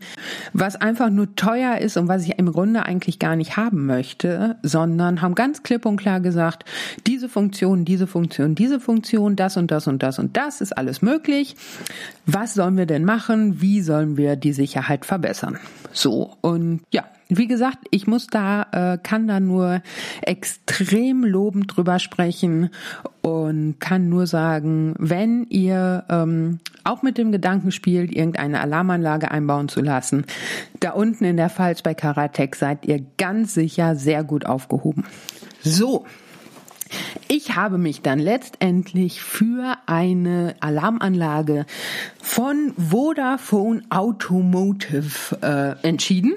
[0.53, 4.55] was einfach nur teuer ist und was ich im Grunde eigentlich gar nicht haben möchte,
[4.63, 6.65] sondern haben ganz klipp und klar gesagt,
[7.09, 11.03] diese Funktion, diese Funktion, diese Funktion, das und das und das und das ist alles
[11.03, 11.57] möglich möglich.
[12.27, 13.61] Was sollen wir denn machen?
[13.61, 15.59] Wie sollen wir die Sicherheit verbessern?
[15.93, 19.83] So und ja, wie gesagt, ich muss da, äh, kann da nur
[20.23, 22.71] extrem lobend drüber sprechen
[23.23, 29.69] und kann nur sagen, wenn ihr ähm, auch mit dem Gedanken spielt, irgendeine Alarmanlage einbauen
[29.69, 30.25] zu lassen,
[30.81, 35.05] da unten in der Pfalz bei Karatec seid ihr ganz sicher sehr gut aufgehoben.
[35.63, 36.05] So,
[37.29, 41.67] ich habe mich dann letztendlich für eine Alarmanlage
[42.23, 46.35] von Vodafone Automotive äh, entschieden.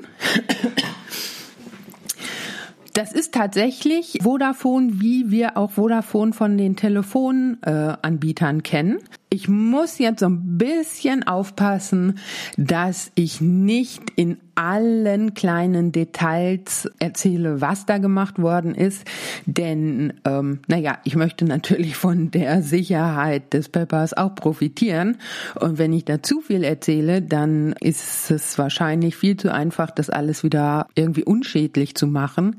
[2.94, 8.98] Das ist tatsächlich Vodafone, wie wir auch Vodafone von den Telefonanbietern kennen.
[9.30, 12.18] Ich muss jetzt so ein bisschen aufpassen,
[12.56, 19.04] dass ich nicht in allen kleinen Details erzähle, was da gemacht worden ist.
[19.46, 25.18] Denn, ähm, naja, ich möchte natürlich von der Sicherheit des Peppers auch profitieren.
[25.60, 30.10] Und wenn ich da zu viel erzähle, dann ist es wahrscheinlich viel zu einfach, das
[30.10, 32.56] alles wieder irgendwie unschädlich zu machen.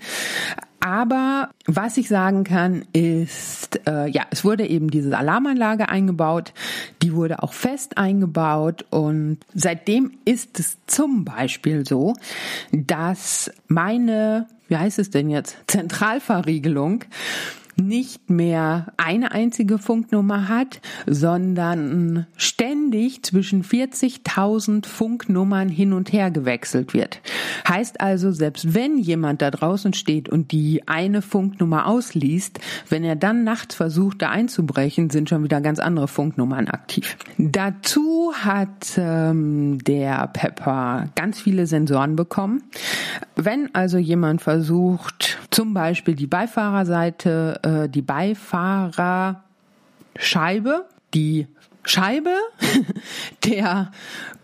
[0.81, 6.53] Aber was ich sagen kann, ist, äh, ja, es wurde eben diese Alarmanlage eingebaut,
[7.03, 8.85] die wurde auch fest eingebaut.
[8.91, 12.15] Und seitdem ist es zum Beispiel so,
[12.73, 17.05] dass meine, wie heißt es denn jetzt, Zentralverriegelung
[17.81, 26.95] nicht mehr eine einzige Funknummer hat, sondern ständig zwischen 40.000 Funknummern hin und her gewechselt
[26.95, 27.21] wird.
[27.69, 33.17] Heißt also, selbst wenn jemand da draußen steht und die eine Funknummer ausliest, wenn er
[33.17, 37.17] dann nachts versucht, da einzubrechen, sind schon wieder ganz andere Funknummern aktiv.
[37.37, 42.63] Dazu hat ähm, der Pepper ganz viele Sensoren bekommen.
[43.37, 51.47] Wenn also jemand versucht, zum Beispiel die Beifahrerseite, äh, die Beifahrerscheibe, die
[51.85, 52.35] Scheibe
[53.45, 53.93] der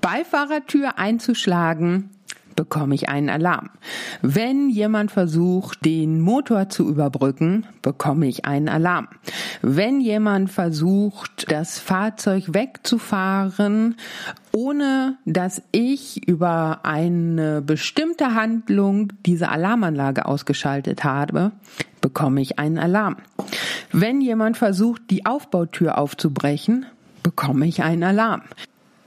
[0.00, 2.10] Beifahrertür einzuschlagen,
[2.56, 3.70] bekomme ich einen Alarm.
[4.22, 9.08] Wenn jemand versucht, den Motor zu überbrücken, bekomme ich einen Alarm.
[9.60, 13.96] Wenn jemand versucht, das Fahrzeug wegzufahren,
[14.55, 21.50] ohne dass ich über eine bestimmte Handlung diese Alarmanlage ausgeschaltet habe,
[22.00, 23.16] bekomme ich einen Alarm.
[23.92, 26.86] Wenn jemand versucht, die Aufbautür aufzubrechen,
[27.22, 28.42] bekomme ich einen Alarm.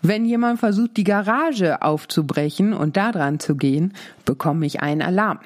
[0.02, 3.94] Wenn jemand versucht, die Garage aufzubrechen und da dran zu gehen,
[4.26, 5.40] bekomme ich einen Alarm.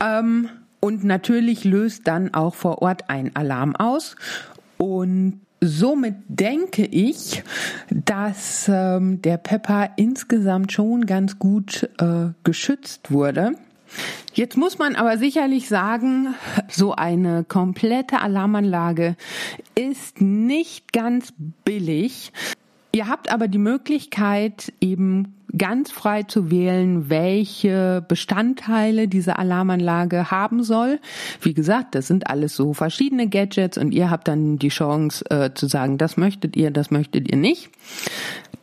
[0.00, 0.48] Ähm,
[0.80, 4.16] und natürlich löst dann auch vor Ort ein Alarm aus.
[4.78, 7.42] Und somit denke ich,
[7.90, 13.52] dass ähm, der Pepper insgesamt schon ganz gut äh, geschützt wurde.
[14.34, 16.34] Jetzt muss man aber sicherlich sagen,
[16.68, 19.16] so eine komplette Alarmanlage
[19.74, 21.32] ist nicht ganz
[21.64, 22.32] billig.
[22.98, 30.64] Ihr habt aber die Möglichkeit, eben ganz frei zu wählen, welche Bestandteile diese Alarmanlage haben
[30.64, 30.98] soll.
[31.40, 35.54] Wie gesagt, das sind alles so verschiedene Gadgets und ihr habt dann die Chance äh,
[35.54, 37.70] zu sagen, das möchtet ihr, das möchtet ihr nicht.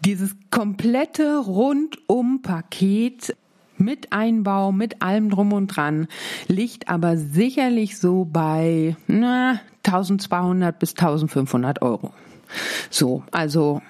[0.04, 3.38] Dieses komplette Rundum-Paket
[3.78, 6.10] mit Einbau, mit allem drum und dran,
[6.50, 12.12] liegt aber sicherlich so bei na, 1200 bis 1500 Euro.
[12.90, 13.82] So, also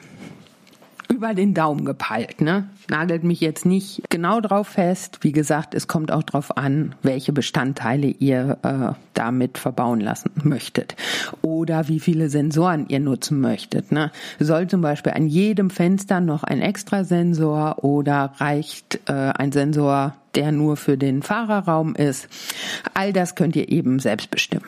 [1.09, 2.69] über den Daumen gepeilt, ne?
[2.89, 5.19] Nagelt mich jetzt nicht genau drauf fest.
[5.21, 10.95] Wie gesagt, es kommt auch drauf an, welche Bestandteile ihr äh, damit verbauen lassen möchtet.
[11.41, 13.91] Oder wie viele Sensoren ihr nutzen möchtet.
[13.91, 14.11] Ne?
[14.39, 20.51] Soll zum Beispiel an jedem Fenster noch ein Extrasensor oder reicht äh, ein Sensor, der
[20.51, 22.27] nur für den Fahrerraum ist?
[22.93, 24.65] All das könnt ihr eben selbst bestimmen.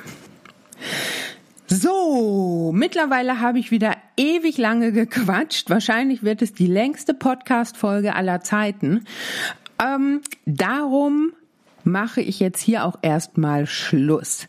[1.70, 5.70] So, mittlerweile habe ich wieder ewig lange gequatscht.
[5.70, 9.04] Wahrscheinlich wird es die längste Podcast-Folge aller Zeiten.
[9.84, 11.34] Ähm, darum
[11.84, 14.48] mache ich jetzt hier auch erstmal Schluss.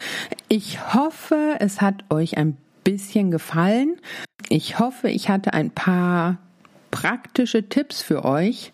[0.48, 3.96] Ich hoffe, es hat euch ein bisschen gefallen.
[4.48, 6.38] Ich hoffe, ich hatte ein paar
[6.92, 8.72] praktische Tipps für euch.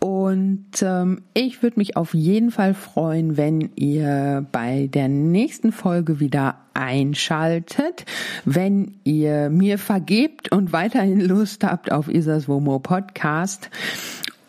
[0.00, 6.20] Und ähm, ich würde mich auf jeden Fall freuen, wenn ihr bei der nächsten Folge
[6.20, 8.04] wieder einschaltet,
[8.44, 13.70] wenn ihr mir vergebt und weiterhin Lust habt auf Isas Womo Podcast.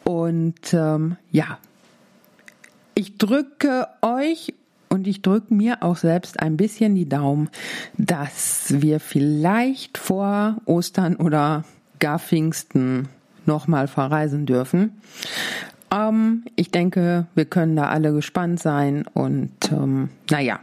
[0.04, 1.58] Und ähm, ja,
[2.93, 4.54] ich drücke euch
[4.89, 7.50] und ich drücke mir auch selbst ein bisschen die Daumen,
[7.97, 11.64] dass wir vielleicht vor Ostern oder
[12.00, 13.08] gar Pfingsten
[13.50, 15.02] nochmal verreisen dürfen.
[15.91, 20.60] Ähm, ich denke, wir können da alle gespannt sein und ähm, naja,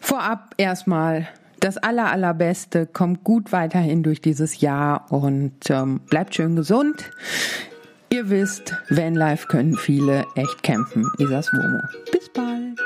[0.00, 1.28] vorab erstmal
[1.60, 7.10] das aller allerbeste, kommt gut weiterhin durch dieses Jahr und ähm, bleibt schön gesund.
[8.08, 11.06] Ihr wisst, Vanlife können viele echt campen.
[11.18, 11.80] Isas Womo.
[12.10, 12.80] Bis bald.